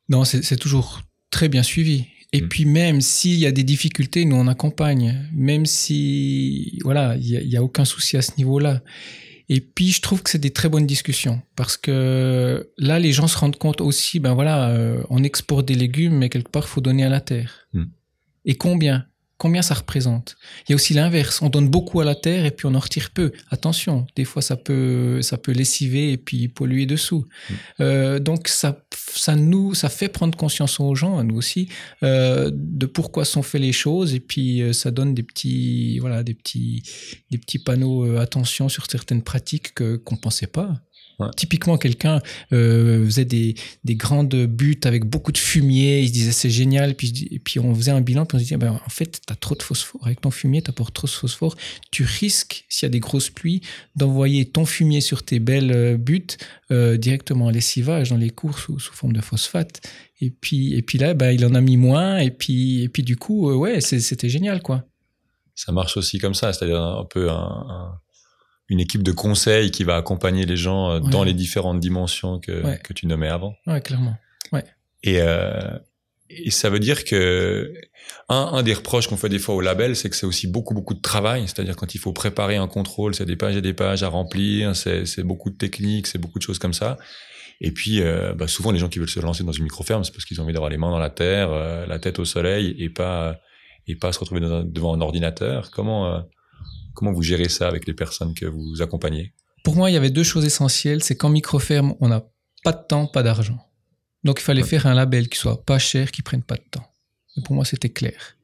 Non, 0.09 0.25
c'est 0.25 0.57
toujours 0.57 1.01
très 1.31 1.49
bien 1.49 1.63
suivi. 1.63 2.07
Et 2.33 2.43
mmh. 2.43 2.49
puis 2.49 2.65
même 2.65 3.01
s'il 3.01 3.39
y 3.39 3.47
a 3.47 3.53
des 3.53 3.63
difficultés, 3.63 4.25
nous 4.25 4.37
on 4.37 4.47
accompagne. 4.47 5.29
Même 5.33 5.67
si 5.67 6.79
voilà, 6.83 7.17
il 7.17 7.25
y, 7.25 7.49
y, 7.49 7.57
a 7.57 7.63
aucun 7.63 7.85
souci 7.85 8.17
à 8.17 8.23
ce 8.23 8.33
niveau-là. 8.37 8.83
Et 9.55 9.61
puis 9.61 9.91
je 9.93 10.01
trouve 10.01 10.23
que 10.23 10.31
c'est 10.31 10.39
des 10.39 10.55
très 10.55 10.71
bonnes 10.71 10.87
discussions 10.87 11.43
parce 11.57 11.77
que 11.77 12.73
là 12.79 12.99
les 12.99 13.13
gens 13.13 13.29
se 13.29 13.37
rendent 13.37 13.59
compte 13.59 13.83
aussi, 13.83 14.19
ben 14.19 14.33
voilà, 14.33 14.71
euh, 14.71 15.03
on 15.11 15.23
exporte 15.23 15.67
des 15.67 15.75
légumes, 15.75 16.17
mais 16.17 16.31
quelque 16.31 16.49
part 16.49 16.67
faut 16.67 16.81
donner 16.81 17.05
à 17.05 17.11
la 17.11 17.21
terre. 17.21 17.69
Mmh. 17.75 17.85
Et 18.47 18.55
combien? 18.55 19.05
Combien 19.43 19.63
ça 19.63 19.75
représente. 19.75 20.37
Il 20.69 20.71
y 20.71 20.73
a 20.73 20.77
aussi 20.77 20.95
l'inverse. 20.95 21.43
On 21.43 21.49
donne 21.49 21.69
beaucoup 21.69 21.99
à 21.99 22.05
la 22.05 22.15
terre 22.15 22.45
et 22.45 22.53
puis 22.53 22.67
on 22.67 22.77
en 22.77 22.79
retire 22.79 23.11
peu. 23.11 23.33
Attention, 23.51 24.07
des 24.15 24.25
fois 24.25 24.41
ça 24.41 24.55
peut, 24.55 25.21
ça 25.21 25.37
peut 25.37 25.51
lessiver 25.51 26.13
et 26.13 26.17
puis 26.17 26.47
polluer 26.47 26.87
dessous. 26.87 27.27
Mmh. 27.27 27.55
Euh, 27.81 28.19
donc 28.21 28.47
ça, 28.47 28.85
ça 28.95 29.35
nous, 29.35 29.75
ça 29.75 29.89
fait 29.89 30.07
prendre 30.07 30.39
conscience 30.39 30.79
aux 30.79 30.95
gens, 30.95 31.19
à 31.19 31.25
nous 31.25 31.35
aussi, 31.35 31.69
euh, 32.05 32.53
de 32.55 32.87
pourquoi 32.87 33.25
sont 33.25 33.43
fait 33.43 33.59
les 33.59 33.73
choses 33.73 34.15
et 34.15 34.21
puis 34.21 34.63
euh, 34.63 34.73
ça 34.73 34.93
donne 34.93 35.13
des 35.13 35.25
petits, 35.25 35.99
voilà, 35.99 36.23
des 36.23 36.35
petits, 36.35 36.85
des 37.33 37.39
petits 37.39 37.59
panneaux 37.59 38.17
attention 38.19 38.69
sur 38.69 38.89
certaines 38.89 39.23
pratiques 39.23 39.75
que 39.75 39.97
qu'on 39.97 40.15
pensait 40.17 40.47
pas. 40.47 40.83
Ouais. 41.19 41.29
Typiquement, 41.37 41.77
quelqu'un 41.79 42.21
euh, 42.53 43.05
faisait 43.05 43.25
des, 43.25 43.55
des 43.85 43.95
grandes 43.95 44.35
buts 44.47 44.81
avec 44.85 45.05
beaucoup 45.05 45.33
de 45.33 45.39
fumier, 45.39 46.01
il 46.01 46.09
se 46.09 46.13
disait 46.13 46.33
c'est 46.33 46.51
génial, 46.51 46.95
puis, 46.95 47.29
et 47.31 47.39
puis 47.39 47.61
on 47.61 47.75
faisait 47.75 47.91
un 47.91 48.01
bilan, 48.01 48.27
puis 48.27 48.37
on 48.37 48.39
se 48.39 48.45
disait 48.45 48.57
ben, 48.57 48.81
en 48.85 48.91
fait, 48.91 49.21
tu 49.27 49.33
as 49.33 49.37
trop 49.37 49.55
de 49.55 49.63
phosphore. 49.63 50.01
Avec 50.05 50.21
ton 50.21 50.31
fumier, 50.31 50.63
tu 50.63 50.71
apportes 50.71 50.95
trop 50.95 51.07
de 51.07 51.13
phosphore. 51.13 51.57
Tu 51.91 52.05
risques, 52.05 52.65
s'il 52.69 52.87
y 52.87 52.89
a 52.89 52.91
des 52.91 53.01
grosses 53.01 53.31
pluies, 53.31 53.61
d'envoyer 53.97 54.47
ton 54.47 54.65
fumier 54.65 55.01
sur 55.01 55.23
tes 55.23 55.39
belles 55.39 55.73
euh, 55.73 55.97
buttes 55.97 56.39
euh, 56.71 56.97
directement 56.97 57.49
à 57.49 57.53
lessivage 57.53 58.11
dans 58.11 58.17
les 58.17 58.31
cours 58.31 58.59
sous, 58.59 58.79
sous, 58.79 58.93
forme 58.93 59.13
de 59.13 59.21
phosphate. 59.21 59.81
Et 60.21 60.31
puis, 60.31 60.75
et 60.75 60.83
puis 60.83 60.99
là, 60.99 61.15
ben, 61.15 61.33
il 61.33 61.45
en 61.45 61.55
a 61.55 61.61
mis 61.61 61.77
moins, 61.77 62.19
et 62.19 62.31
puis, 62.31 62.83
et 62.83 62.89
puis 62.89 63.03
du 63.03 63.17
coup, 63.17 63.51
euh, 63.51 63.55
ouais, 63.55 63.81
c'était 63.81 64.29
génial, 64.29 64.63
quoi. 64.63 64.85
Ça 65.55 65.73
marche 65.73 65.97
aussi 65.97 66.19
comme 66.19 66.35
ça, 66.35 66.53
c'est-à-dire 66.53 66.81
un 66.81 67.05
peu 67.05 67.31
un, 67.31 67.35
un 67.35 68.01
une 68.73 68.81
équipe 68.81 69.03
de 69.03 69.13
conseil 69.13 69.71
qui 69.71 69.85
va 69.85 69.97
accompagner 69.97 70.47
les 70.47 70.57
gens 70.57 70.95
ouais. 70.95 71.11
dans 71.11 71.25
les 71.25 71.35
différentes 71.35 71.79
dimensions 71.79 72.41
que, 72.41 72.63
ouais. 72.65 72.81
que 72.83 72.95
tu 72.95 73.07
nommais 73.07 73.29
avant. 73.29 73.55
Ouais, 73.67 73.83
clairement. 73.83 74.17
Ouais. 74.51 74.65
Et, 75.03 75.21
euh, 75.21 75.79
et 76.31 76.51
ça 76.51 76.71
veut 76.71 76.79
dire 76.79 77.05
que 77.05 77.75
un, 78.31 78.51
un 78.55 78.63
des 78.63 78.73
reproches 78.73 79.09
qu'on 79.09 79.19
fait 79.19 79.29
des 79.29 79.39
fois 79.39 79.55
au 79.55 79.61
label, 79.61 79.95
c'est 79.95 80.09
que 80.09 80.17
c'est 80.17 80.27
aussi 80.27 80.47
beaucoup 80.47 80.73
beaucoup 80.73 80.95
de 80.95 81.03
travail. 81.03 81.43
C'est-à-dire 81.47 81.77
quand 81.77 81.95
il 81.95 81.99
faut 81.99 82.15
préparer 82.15 82.57
un 82.57 82.67
contrôle, 82.67 83.15
c'est 83.15 83.27
des 83.27 83.37
pages 83.37 83.57
et 83.57 83.63
des 83.63 83.75
pages 83.75 84.03
à 84.03 84.09
remplir, 84.09 84.75
c'est 84.75 85.23
beaucoup 85.23 85.51
de 85.51 85.57
techniques, 85.57 86.07
c'est 86.07 86.19
beaucoup 86.19 86.39
de 86.39 86.45
choses 86.45 86.59
comme 86.59 86.73
ça. 86.73 86.97
Et 87.61 87.71
puis, 87.71 88.01
euh, 88.01 88.33
bah 88.35 88.49
souvent, 88.49 88.73
les 88.73 88.79
gens 88.79 88.89
qui 88.89 88.99
veulent 88.99 89.09
se 89.09 89.21
lancer 89.21 89.45
dans 89.45 89.53
une 89.53 89.65
micro-ferme, 89.65 90.03
c'est 90.03 90.13
parce 90.13 90.25
qu'ils 90.25 90.41
ont 90.41 90.45
envie 90.45 90.53
d'avoir 90.53 90.71
les 90.71 90.79
mains 90.79 90.91
dans 90.91 90.99
la 90.99 91.11
terre, 91.11 91.51
euh, 91.53 91.87
la 91.87 91.99
tête 91.99 92.19
au 92.19 92.25
soleil, 92.25 92.75
et 92.79 92.89
pas 92.89 93.39
et 93.87 93.97
pas 93.97 94.13
se 94.13 94.19
retrouver 94.19 94.45
un, 94.45 94.65
devant 94.65 94.95
un 94.95 95.01
ordinateur. 95.01 95.71
Comment 95.71 96.07
euh, 96.07 96.21
Comment 96.95 97.13
vous 97.13 97.23
gérez 97.23 97.49
ça 97.49 97.69
avec 97.69 97.87
les 97.87 97.95
personnes 97.95 98.35
que 98.35 98.47
vous 98.47 98.83
accompagnez? 98.83 99.33
Pour 99.65 99.77
moi, 99.77 99.91
il 99.91 99.95
y 99.95 99.97
avait 99.97 100.11
deux 100.11 100.25
choses 100.25 100.45
essentielles. 100.45 101.03
C'est 101.03 101.17
qu'en 101.17 101.31
microferme, 101.31 101.95
on 102.01 102.09
n'a 102.09 102.25
pas 102.65 102.73
de 102.73 102.83
temps, 102.87 103.07
pas 103.07 103.23
d'argent. 103.23 103.59
Donc, 104.25 104.41
il 104.41 104.45
fallait 104.45 104.63
ouais. 104.63 104.69
faire 104.69 104.87
un 104.87 104.95
label 104.95 105.29
qui 105.29 105.39
soit 105.39 105.65
pas 105.65 105.79
cher, 105.79 106.11
qui 106.11 106.23
prenne 106.23 106.43
pas 106.43 106.57
de 106.57 106.65
temps. 106.71 106.87
Et 107.37 107.43
pour 107.43 107.55
moi, 107.55 107.65
c'était 107.65 107.89
clair. 107.89 108.37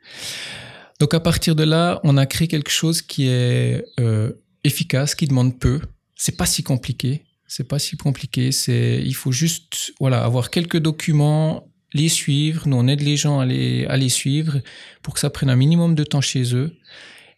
Donc, 1.01 1.15
à 1.15 1.21
partir 1.21 1.55
de 1.55 1.63
là, 1.63 2.01
on 2.05 2.17
a 2.17 2.27
créé 2.27 2.49
quelque 2.49 2.71
chose 2.71 3.03
qui 3.03 3.29
est 3.29 3.85
euh, 4.01 4.33
efficace, 4.65 5.15
qui 5.15 5.27
demande 5.27 5.59
peu. 5.59 5.81
C'est 6.17 6.37
pas 6.37 6.47
si 6.47 6.63
compliqué. 6.63 7.25
C'est 7.47 7.69
pas 7.69 7.79
si 7.79 7.97
compliqué. 7.97 8.51
C'est, 8.53 9.01
il 9.05 9.15
faut 9.15 9.33
juste, 9.33 9.93
voilà, 10.01 10.25
avoir 10.25 10.51
quelques 10.51 10.79
documents, 10.79 11.69
les 11.93 12.09
suivre. 12.09 12.67
Nous, 12.67 12.77
on 12.77 12.89
aide 12.89 13.01
les 13.01 13.17
gens 13.17 13.39
à 13.39 13.47
les, 13.47 13.87
à 13.87 13.97
les 13.97 14.09
suivre 14.09 14.61
pour 15.03 15.15
que 15.15 15.21
ça 15.21 15.31
prenne 15.31 15.51
un 15.51 15.57
minimum 15.57 15.95
de 15.95 16.05
temps 16.05 16.21
chez 16.21 16.55
eux. 16.55 16.77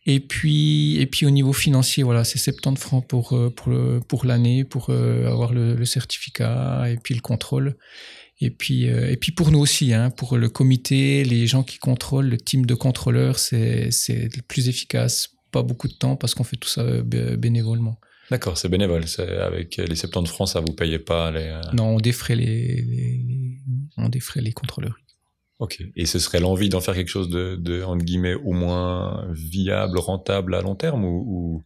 Et 0.06 0.20
puis, 0.20 0.96
et 0.98 1.06
puis 1.06 1.26
au 1.26 1.30
niveau 1.30 1.52
financier, 1.52 2.02
voilà, 2.02 2.24
c'est 2.24 2.38
70 2.38 2.80
francs 2.80 3.06
pour, 3.06 3.38
pour, 3.54 3.70
le, 3.70 4.00
pour 4.00 4.24
l'année, 4.24 4.64
pour 4.64 4.90
avoir 4.90 5.52
le, 5.52 5.74
le, 5.74 5.84
certificat 5.84 6.88
et 6.88 6.96
puis 6.96 7.14
le 7.14 7.20
contrôle. 7.20 7.76
Et 8.40 8.50
puis, 8.50 8.88
euh, 8.88 9.10
et 9.10 9.16
puis 9.16 9.32
pour 9.32 9.50
nous 9.50 9.58
aussi, 9.58 9.92
hein, 9.92 10.10
pour 10.10 10.38
le 10.38 10.48
comité, 10.48 11.24
les 11.24 11.46
gens 11.46 11.62
qui 11.62 11.78
contrôlent, 11.78 12.28
le 12.28 12.38
team 12.38 12.64
de 12.64 12.74
contrôleurs, 12.74 13.38
c'est 13.38 13.90
le 14.08 14.42
plus 14.42 14.68
efficace. 14.68 15.28
Pas 15.50 15.62
beaucoup 15.62 15.88
de 15.88 15.94
temps 15.94 16.16
parce 16.16 16.34
qu'on 16.34 16.44
fait 16.44 16.56
tout 16.56 16.68
ça 16.68 16.82
euh, 16.82 17.36
bénévolement. 17.36 17.98
D'accord, 18.30 18.56
c'est 18.56 18.68
bénévole. 18.68 19.04
Avec 19.18 19.76
les 19.76 19.96
70 19.96 20.30
francs, 20.30 20.48
ça 20.48 20.60
vous 20.60 20.72
payez 20.72 21.00
pas 21.00 21.30
les. 21.32 21.48
Euh, 21.48 21.60
non, 21.72 21.96
on 21.96 22.00
défrait 22.00 22.36
les, 22.36 22.84
on 23.96 24.08
défrait 24.08 24.40
les 24.40 24.52
contrôleurs. 24.52 24.96
Ok. 25.60 25.82
Et 25.94 26.06
ce 26.06 26.18
serait 26.18 26.40
l'envie 26.40 26.68
d'en 26.68 26.80
faire 26.80 26.94
quelque 26.94 27.08
chose 27.08 27.28
de, 27.28 27.54
de, 27.54 27.82
entre 27.82 28.04
guillemets, 28.04 28.34
au 28.34 28.52
moins 28.52 29.26
viable, 29.30 29.98
rentable 29.98 30.54
à 30.54 30.62
long 30.62 30.74
terme 30.74 31.04
ou, 31.04 31.62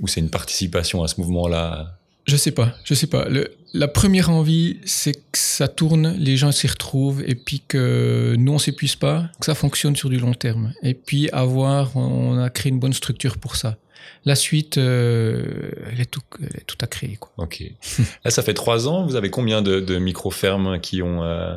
ou 0.00 0.08
c'est 0.08 0.20
une 0.20 0.30
participation 0.30 1.02
à 1.02 1.08
ce 1.08 1.20
mouvement-là? 1.20 1.98
Je 2.26 2.36
sais 2.36 2.50
pas, 2.50 2.74
je 2.84 2.94
sais 2.94 3.06
pas. 3.06 3.26
La 3.72 3.86
première 3.86 4.30
envie, 4.30 4.80
c'est 4.84 5.12
que 5.12 5.38
ça 5.38 5.68
tourne, 5.68 6.16
les 6.18 6.36
gens 6.36 6.50
s'y 6.50 6.66
retrouvent, 6.66 7.22
et 7.24 7.36
puis 7.36 7.62
que 7.68 8.34
nous, 8.36 8.52
on 8.52 8.58
s'épuise 8.58 8.96
pas, 8.96 9.30
que 9.38 9.46
ça 9.46 9.54
fonctionne 9.54 9.94
sur 9.94 10.10
du 10.10 10.18
long 10.18 10.34
terme. 10.34 10.72
Et 10.82 10.94
puis 10.94 11.28
avoir, 11.30 11.96
on 11.96 12.36
a 12.38 12.50
créé 12.50 12.72
une 12.72 12.80
bonne 12.80 12.94
structure 12.94 13.38
pour 13.38 13.54
ça. 13.54 13.76
La 14.24 14.34
suite, 14.34 14.76
euh, 14.78 15.70
elle, 15.90 16.00
est 16.00 16.10
tout, 16.10 16.20
elle 16.40 16.56
est 16.56 16.66
tout 16.66 16.76
à 16.80 16.86
créer. 16.86 17.16
Quoi. 17.16 17.30
Ok. 17.36 17.62
Là, 18.24 18.30
ça 18.30 18.42
fait 18.42 18.54
trois 18.54 18.88
ans. 18.88 19.06
Vous 19.06 19.14
avez 19.14 19.30
combien 19.30 19.62
de, 19.62 19.78
de 19.78 19.98
micro-fermes 19.98 20.80
qui 20.80 21.00
ont, 21.00 21.22
euh, 21.22 21.56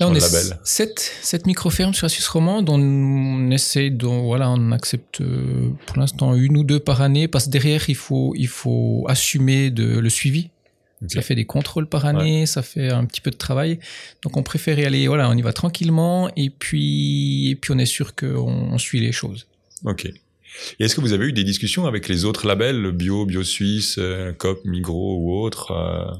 Là, 0.00 0.08
on 0.08 0.14
est 0.14 0.20
sept, 0.64 0.98
sept 1.22 1.46
micro-fermes 1.46 1.94
sur 1.94 2.06
la 2.06 2.08
Suisse 2.08 2.28
romande. 2.28 2.68
On 2.68 3.50
essaie, 3.50 3.90
de, 3.90 4.06
voilà, 4.06 4.50
on 4.50 4.72
accepte 4.72 5.20
euh, 5.20 5.70
pour 5.86 5.98
l'instant 5.98 6.34
une 6.34 6.56
ou 6.56 6.64
deux 6.64 6.80
par 6.80 7.00
année 7.00 7.28
parce 7.28 7.46
que 7.46 7.50
derrière, 7.50 7.88
il 7.88 7.96
faut, 7.96 8.34
il 8.36 8.48
faut 8.48 9.04
assumer 9.08 9.70
de, 9.70 9.98
le 9.98 10.10
suivi. 10.10 10.50
Ça 11.08 11.22
fait 11.22 11.34
des 11.34 11.46
contrôles 11.46 11.86
par 11.86 12.04
année, 12.04 12.44
ça 12.44 12.60
fait 12.60 12.90
un 12.90 13.06
petit 13.06 13.22
peu 13.22 13.30
de 13.30 13.36
travail. 13.36 13.78
Donc 14.22 14.36
on 14.36 14.42
préfère 14.42 14.78
y 14.78 14.84
aller, 14.84 15.08
voilà, 15.08 15.30
on 15.30 15.34
y 15.34 15.40
va 15.40 15.54
tranquillement 15.54 16.30
et 16.36 16.50
puis, 16.50 17.48
et 17.50 17.56
puis 17.56 17.72
on 17.72 17.78
est 17.78 17.86
sûr 17.86 18.14
qu'on 18.14 18.76
suit 18.76 19.00
les 19.00 19.12
choses. 19.12 19.46
Ok. 19.84 20.12
Et 20.78 20.84
est-ce 20.84 20.94
que 20.94 21.00
vous 21.00 21.12
avez 21.12 21.26
eu 21.26 21.32
des 21.32 21.44
discussions 21.44 21.86
avec 21.86 22.08
les 22.08 22.24
autres 22.24 22.46
labels, 22.46 22.92
Bio, 22.92 23.26
Bio 23.26 23.42
Suisse, 23.42 23.96
euh, 23.98 24.32
COP, 24.32 24.64
Migros 24.64 25.18
ou 25.18 25.32
autres, 25.32 25.72
euh, 25.72 26.10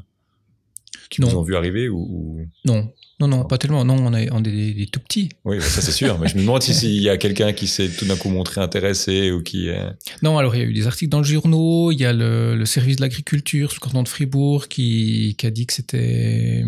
qui 1.09 1.23
vous 1.23 1.37
ont 1.37 1.43
vu 1.43 1.57
arriver 1.57 1.89
ou... 1.89 2.47
Non, 2.65 2.93
non, 3.21 3.29
non, 3.29 3.45
pas 3.45 3.59
tellement. 3.59 3.85
Non, 3.85 3.97
on 3.97 4.15
est, 4.15 4.31
on 4.33 4.39
est 4.39 4.73
des, 4.73 4.87
tout 4.87 4.99
petits. 4.99 5.29
Oui, 5.45 5.61
ça 5.61 5.83
c'est 5.83 5.93
sûr. 5.93 6.19
Mais 6.19 6.27
je 6.29 6.37
me 6.37 6.41
demande 6.41 6.63
s'il 6.63 7.03
y 7.03 7.11
a 7.11 7.19
quelqu'un 7.19 7.53
qui 7.53 7.67
s'est 7.67 7.91
tout 7.91 8.07
d'un 8.07 8.17
coup 8.17 8.31
montré 8.31 8.63
intéressé 8.63 9.31
ou 9.31 9.43
qui. 9.43 9.69
Est... 9.69 9.85
Non, 10.23 10.39
alors 10.39 10.57
il 10.57 10.59
y 10.59 10.63
a 10.63 10.65
eu 10.65 10.73
des 10.73 10.87
articles 10.87 11.11
dans 11.11 11.19
le 11.19 11.25
journaux. 11.25 11.93
Il 11.93 12.01
y 12.01 12.07
a 12.07 12.15
le, 12.15 12.57
le 12.57 12.65
service 12.65 12.97
de 12.97 13.03
l'agriculture 13.03 13.71
sur 13.71 13.81
le 13.83 13.85
canton 13.85 14.03
de 14.03 14.09
Fribourg 14.09 14.69
qui, 14.69 15.35
qui 15.37 15.47
a 15.47 15.51
dit 15.51 15.67
que 15.67 15.75
c'était 15.75 16.65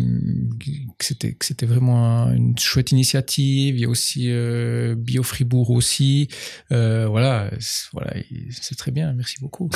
que 1.03 1.07
c'était 1.07 1.33
que 1.33 1.45
c'était 1.45 1.65
vraiment 1.65 2.31
une 2.31 2.57
chouette 2.57 2.91
initiative. 2.91 3.75
Il 3.75 3.81
y 3.81 3.85
a 3.85 3.89
aussi 3.89 4.27
euh, 4.29 4.95
Bio 4.95 5.23
Fribourg 5.23 5.71
aussi. 5.71 6.27
Euh, 6.71 7.07
voilà, 7.07 7.49
voilà, 7.91 8.13
c'est 8.49 8.77
très 8.77 8.91
bien. 8.91 9.11
Merci 9.13 9.35
beaucoup. 9.41 9.69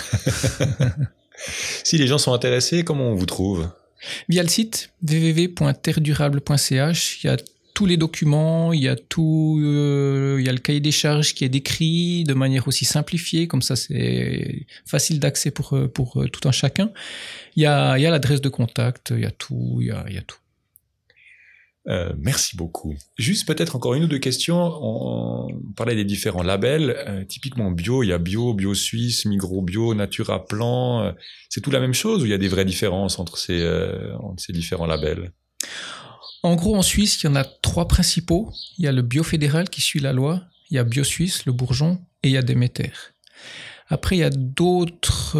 si 1.83 1.97
les 1.97 2.07
gens 2.07 2.17
sont 2.17 2.33
intéressés, 2.33 2.83
comment 2.83 3.11
on 3.11 3.15
vous 3.15 3.25
trouve? 3.25 3.69
Via 4.29 4.43
le 4.43 4.49
site 4.49 4.91
www.terredurable.ch, 5.03 7.23
il 7.23 7.27
y 7.27 7.29
a 7.29 7.37
tous 7.73 7.85
les 7.85 7.97
documents, 7.97 8.73
il 8.73 8.81
y 8.81 8.87
a 8.87 8.95
tout, 8.95 9.59
euh, 9.61 10.37
il 10.39 10.45
y 10.45 10.49
a 10.49 10.51
le 10.51 10.59
cahier 10.59 10.79
des 10.79 10.91
charges 10.91 11.35
qui 11.35 11.45
est 11.45 11.49
décrit 11.49 12.23
de 12.23 12.33
manière 12.33 12.67
aussi 12.67 12.85
simplifiée, 12.85 13.47
comme 13.47 13.61
ça 13.61 13.75
c'est 13.75 14.65
facile 14.85 15.19
d'accès 15.19 15.51
pour, 15.51 15.75
euh, 15.75 15.87
pour 15.87 16.25
tout 16.31 16.47
un 16.47 16.51
chacun. 16.51 16.89
Il 17.55 17.63
y 17.63 17.65
a, 17.65 17.97
il 17.97 18.01
y 18.01 18.05
a 18.05 18.11
l'adresse 18.11 18.41
de 18.41 18.49
contact, 18.49 19.13
il 19.15 19.21
y 19.21 19.25
a 19.25 19.31
tout, 19.31 19.77
il 19.81 19.87
y 19.87 19.91
a, 19.91 20.05
il 20.07 20.15
y 20.15 20.17
a 20.17 20.21
tout. 20.21 20.37
Euh, 21.89 22.11
merci 22.17 22.57
beaucoup. 22.57 22.95
Juste 23.17 23.47
peut-être 23.47 23.75
encore 23.75 23.93
une 23.93 24.03
ou 24.03 24.07
deux 24.07 24.19
questions. 24.19 24.57
On, 24.57 25.47
parlait 25.75 25.95
des 25.95 26.05
différents 26.05 26.43
labels. 26.43 26.95
Euh, 27.07 27.23
typiquement 27.23 27.71
bio, 27.71 28.03
il 28.03 28.07
y 28.07 28.13
a 28.13 28.17
bio, 28.17 28.53
bio 28.53 28.73
suisse, 28.73 29.25
micro 29.25 29.61
bio, 29.61 29.93
natura 29.93 30.45
plan. 30.45 31.03
Euh, 31.03 31.11
c'est 31.49 31.61
tout 31.61 31.71
la 31.71 31.79
même 31.79 31.93
chose 31.93 32.23
ou 32.23 32.25
il 32.25 32.31
y 32.31 32.33
a 32.33 32.37
des 32.37 32.49
vraies 32.49 32.65
différences 32.65 33.19
entre 33.19 33.37
ces, 33.37 33.65
entre 34.19 34.43
ces 34.43 34.53
différents 34.53 34.85
labels? 34.85 35.31
En 36.43 36.55
gros, 36.55 36.75
en 36.75 36.81
Suisse, 36.81 37.23
il 37.23 37.27
y 37.27 37.29
en 37.29 37.35
a 37.35 37.43
trois 37.43 37.87
principaux. 37.87 38.51
Il 38.77 38.85
y 38.85 38.87
a 38.87 38.91
le 38.91 39.01
bio 39.01 39.23
fédéral 39.23 39.69
qui 39.69 39.81
suit 39.81 39.99
la 39.99 40.13
loi. 40.13 40.41
Il 40.69 40.75
y 40.75 40.79
a 40.79 40.83
bio 40.83 41.03
suisse, 41.03 41.45
le 41.45 41.53
bourgeon, 41.53 41.99
et 42.23 42.29
il 42.29 42.31
y 42.31 42.37
a 42.37 42.41
Déméter. 42.41 42.91
Après, 43.87 44.17
il 44.17 44.19
y 44.19 44.23
a 44.23 44.29
d'autres 44.29 45.39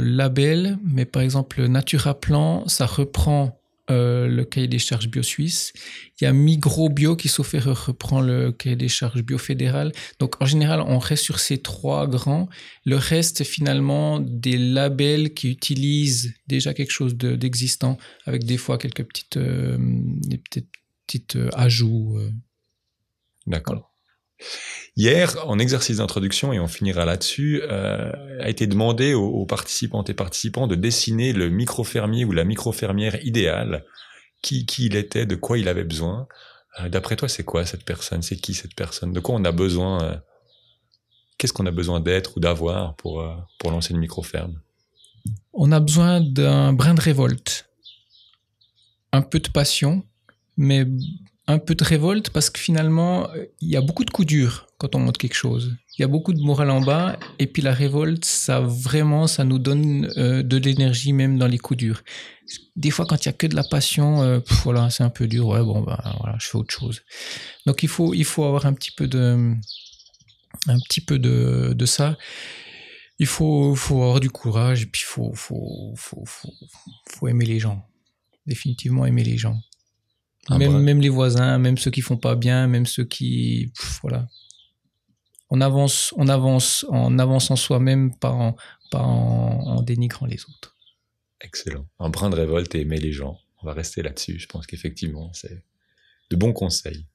labels, 0.00 0.78
mais 0.84 1.04
par 1.04 1.22
exemple, 1.22 1.64
Natura 1.66 2.18
Plan, 2.18 2.66
ça 2.66 2.84
reprend 2.84 3.60
euh, 3.90 4.26
le 4.26 4.44
cahier 4.44 4.68
des 4.68 4.78
charges 4.78 5.08
bio 5.08 5.22
suisse. 5.22 5.72
Il 6.20 6.24
y 6.24 6.26
a 6.26 6.32
Migrobio 6.32 7.14
qui, 7.14 7.28
sauf 7.28 7.54
erreur, 7.54 7.86
reprend 7.86 8.20
le 8.20 8.52
cahier 8.52 8.76
des 8.76 8.88
charges 8.88 9.22
bio 9.22 9.38
fédéral. 9.38 9.92
Donc, 10.18 10.40
en 10.42 10.44
général, 10.44 10.80
on 10.80 10.98
reste 10.98 11.24
sur 11.24 11.38
ces 11.38 11.58
trois 11.58 12.06
grands. 12.06 12.48
Le 12.84 12.96
reste, 12.96 13.44
finalement, 13.44 14.20
des 14.20 14.58
labels 14.58 15.34
qui 15.34 15.50
utilisent 15.50 16.34
déjà 16.48 16.74
quelque 16.74 16.92
chose 16.92 17.16
d'existant, 17.16 17.96
avec 18.24 18.44
des 18.44 18.56
fois 18.56 18.78
quelques 18.78 19.04
petites, 19.04 19.36
euh, 19.36 19.76
des 19.78 20.38
petites, 20.38 20.70
petites 21.06 21.36
euh, 21.36 21.48
ajouts. 21.54 22.18
D'accord. 23.46 23.95
Hier, 24.96 25.36
en 25.46 25.58
exercice 25.58 25.98
d'introduction, 25.98 26.52
et 26.52 26.60
on 26.60 26.68
finira 26.68 27.04
là-dessus, 27.04 27.60
euh, 27.62 28.12
a 28.40 28.48
été 28.48 28.66
demandé 28.66 29.12
aux, 29.12 29.26
aux, 29.26 29.46
participantes 29.46 30.08
et 30.08 30.14
participants 30.14 30.66
de 30.66 30.74
dessiner 30.74 31.34
le 31.34 31.50
micro-fermier 31.50 32.24
ou 32.24 32.32
la 32.32 32.44
micro-fermière 32.44 33.22
idéale, 33.24 33.84
qui, 34.40 34.64
qui 34.64 34.86
il 34.86 34.96
était, 34.96 35.26
de 35.26 35.34
quoi 35.34 35.58
il 35.58 35.68
avait 35.68 35.84
besoin. 35.84 36.26
Euh, 36.80 36.88
D'après 36.88 37.16
toi, 37.16 37.28
c'est 37.28 37.44
quoi 37.44 37.66
cette 37.66 37.84
personne? 37.84 38.22
C'est 38.22 38.36
qui 38.36 38.54
cette 38.54 38.74
personne? 38.74 39.12
De 39.12 39.20
quoi 39.20 39.34
on 39.34 39.44
a 39.44 39.52
besoin 39.52 40.02
euh, 40.02 40.16
Qu'est-ce 41.36 41.52
qu'on 41.52 41.66
a 41.66 41.70
besoin 41.70 42.00
d'être 42.00 42.38
ou 42.38 42.40
d'avoir 42.40 42.96
pour, 42.96 43.22
pour 43.58 43.70
lancer 43.70 43.92
une 43.92 44.00
micro-ferme? 44.00 44.58
On 45.52 45.70
a 45.72 45.80
besoin 45.80 46.22
d'un 46.22 46.72
brin 46.72 46.94
de 46.94 47.00
révolte, 47.00 47.68
un 49.12 49.20
peu 49.20 49.40
de 49.40 49.48
passion, 49.48 50.02
mais 50.56 50.86
un 51.48 51.58
peu 51.58 51.74
de 51.74 51.84
révolte 51.84 52.30
parce 52.30 52.50
que 52.50 52.58
finalement, 52.58 53.28
il 53.60 53.68
y 53.68 53.76
a 53.76 53.80
beaucoup 53.80 54.04
de 54.04 54.10
coups 54.10 54.26
durs 54.26 54.66
quand 54.78 54.94
on 54.94 54.98
monte 54.98 55.18
quelque 55.18 55.34
chose. 55.34 55.76
Il 55.96 56.02
y 56.02 56.04
a 56.04 56.08
beaucoup 56.08 56.32
de 56.32 56.40
morale 56.40 56.70
en 56.70 56.80
bas 56.80 57.18
et 57.38 57.46
puis 57.46 57.62
la 57.62 57.72
révolte, 57.72 58.24
ça 58.24 58.60
vraiment, 58.60 59.26
ça 59.26 59.44
nous 59.44 59.58
donne 59.58 60.10
euh, 60.16 60.42
de 60.42 60.56
l'énergie 60.56 61.12
même 61.12 61.38
dans 61.38 61.46
les 61.46 61.58
coups 61.58 61.78
durs. 61.78 62.02
Des 62.74 62.90
fois, 62.90 63.06
quand 63.06 63.24
il 63.24 63.26
y 63.26 63.28
a 63.28 63.32
que 63.32 63.46
de 63.46 63.56
la 63.56 63.64
passion, 63.64 64.22
euh, 64.22 64.40
voilà, 64.64 64.90
c'est 64.90 65.04
un 65.04 65.10
peu 65.10 65.26
dur. 65.26 65.46
Ouais, 65.46 65.62
bon, 65.62 65.82
ben 65.82 65.98
voilà, 66.20 66.36
je 66.40 66.46
fais 66.48 66.56
autre 66.56 66.74
chose. 66.74 67.02
Donc 67.64 67.82
il 67.82 67.88
faut, 67.88 68.12
il 68.12 68.24
faut 68.24 68.44
avoir 68.44 68.66
un 68.66 68.72
petit 68.72 68.90
peu 68.90 69.06
de, 69.06 69.54
un 70.66 70.78
petit 70.80 71.00
peu 71.00 71.18
de, 71.18 71.72
de 71.74 71.86
ça. 71.86 72.18
Il 73.18 73.26
faut, 73.26 73.74
faut 73.74 74.02
avoir 74.02 74.20
du 74.20 74.30
courage 74.30 74.82
et 74.82 74.86
puis 74.86 75.02
il 75.02 75.08
faut, 75.08 75.32
faut, 75.34 75.94
faut, 75.96 76.24
faut 77.08 77.28
aimer 77.28 77.46
les 77.46 77.58
gens. 77.58 77.86
Définitivement 78.46 79.06
aimer 79.06 79.24
les 79.24 79.38
gens. 79.38 79.58
Même, 80.50 80.80
même 80.80 81.00
les 81.00 81.08
voisins, 81.08 81.58
même 81.58 81.78
ceux 81.78 81.90
qui 81.90 82.00
font 82.00 82.16
pas 82.16 82.36
bien, 82.36 82.66
même 82.66 82.86
ceux 82.86 83.04
qui, 83.04 83.72
voilà, 84.02 84.26
on 85.50 85.60
avance, 85.60 86.12
on 86.16 86.28
avance 86.28 86.84
en 86.88 87.18
avançant 87.18 87.56
soi-même, 87.56 88.16
pas, 88.16 88.30
en, 88.30 88.56
pas 88.90 89.02
en, 89.02 89.82
dénigrant 89.82 90.26
les 90.26 90.42
autres. 90.44 90.76
Excellent. 91.40 91.86
Un 91.98 92.08
brin 92.08 92.30
de 92.30 92.36
révolte 92.36 92.74
et 92.74 92.80
aimer 92.80 92.98
les 92.98 93.12
gens. 93.12 93.38
On 93.62 93.66
va 93.66 93.72
rester 93.72 94.02
là-dessus. 94.02 94.38
Je 94.38 94.46
pense 94.46 94.66
qu'effectivement, 94.66 95.30
c'est 95.32 95.62
de 96.30 96.36
bons 96.36 96.52
conseils. 96.52 97.06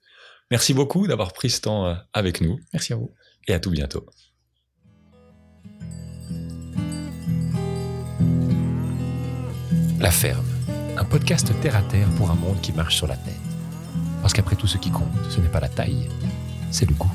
Merci 0.50 0.74
beaucoup 0.74 1.08
d'avoir 1.08 1.34
pris 1.34 1.50
ce 1.50 1.62
temps 1.62 1.88
euh, 1.88 1.96
avec 2.14 2.42
nous. 2.42 2.60
Merci 2.74 2.94
à 2.94 2.98
vous. 2.98 3.14
Et 3.48 3.54
à 3.54 3.60
tout 3.60 3.72
bientôt. 3.72 4.06
La 10.00 10.12
ferme, 10.12 10.48
un 11.02 11.06
podcast 11.06 11.52
terre 11.62 11.76
à 11.76 11.82
terre 11.82 12.08
pour 12.16 12.30
un 12.30 12.36
monde 12.36 12.62
qui 12.62 12.72
marche 12.74 12.96
sur 12.96 13.08
la 13.08 13.16
tête. 13.16 13.34
Parce 14.22 14.34
qu'après 14.34 14.56
tout, 14.56 14.68
ce 14.68 14.78
qui 14.78 14.92
compte, 14.92 15.08
ce 15.32 15.42
n'est 15.42 15.50
pas 15.50 15.60
la 15.60 15.68
taille, 15.68 16.08
c'est 16.70 16.88
le 16.88 16.94
goût. 16.94 17.10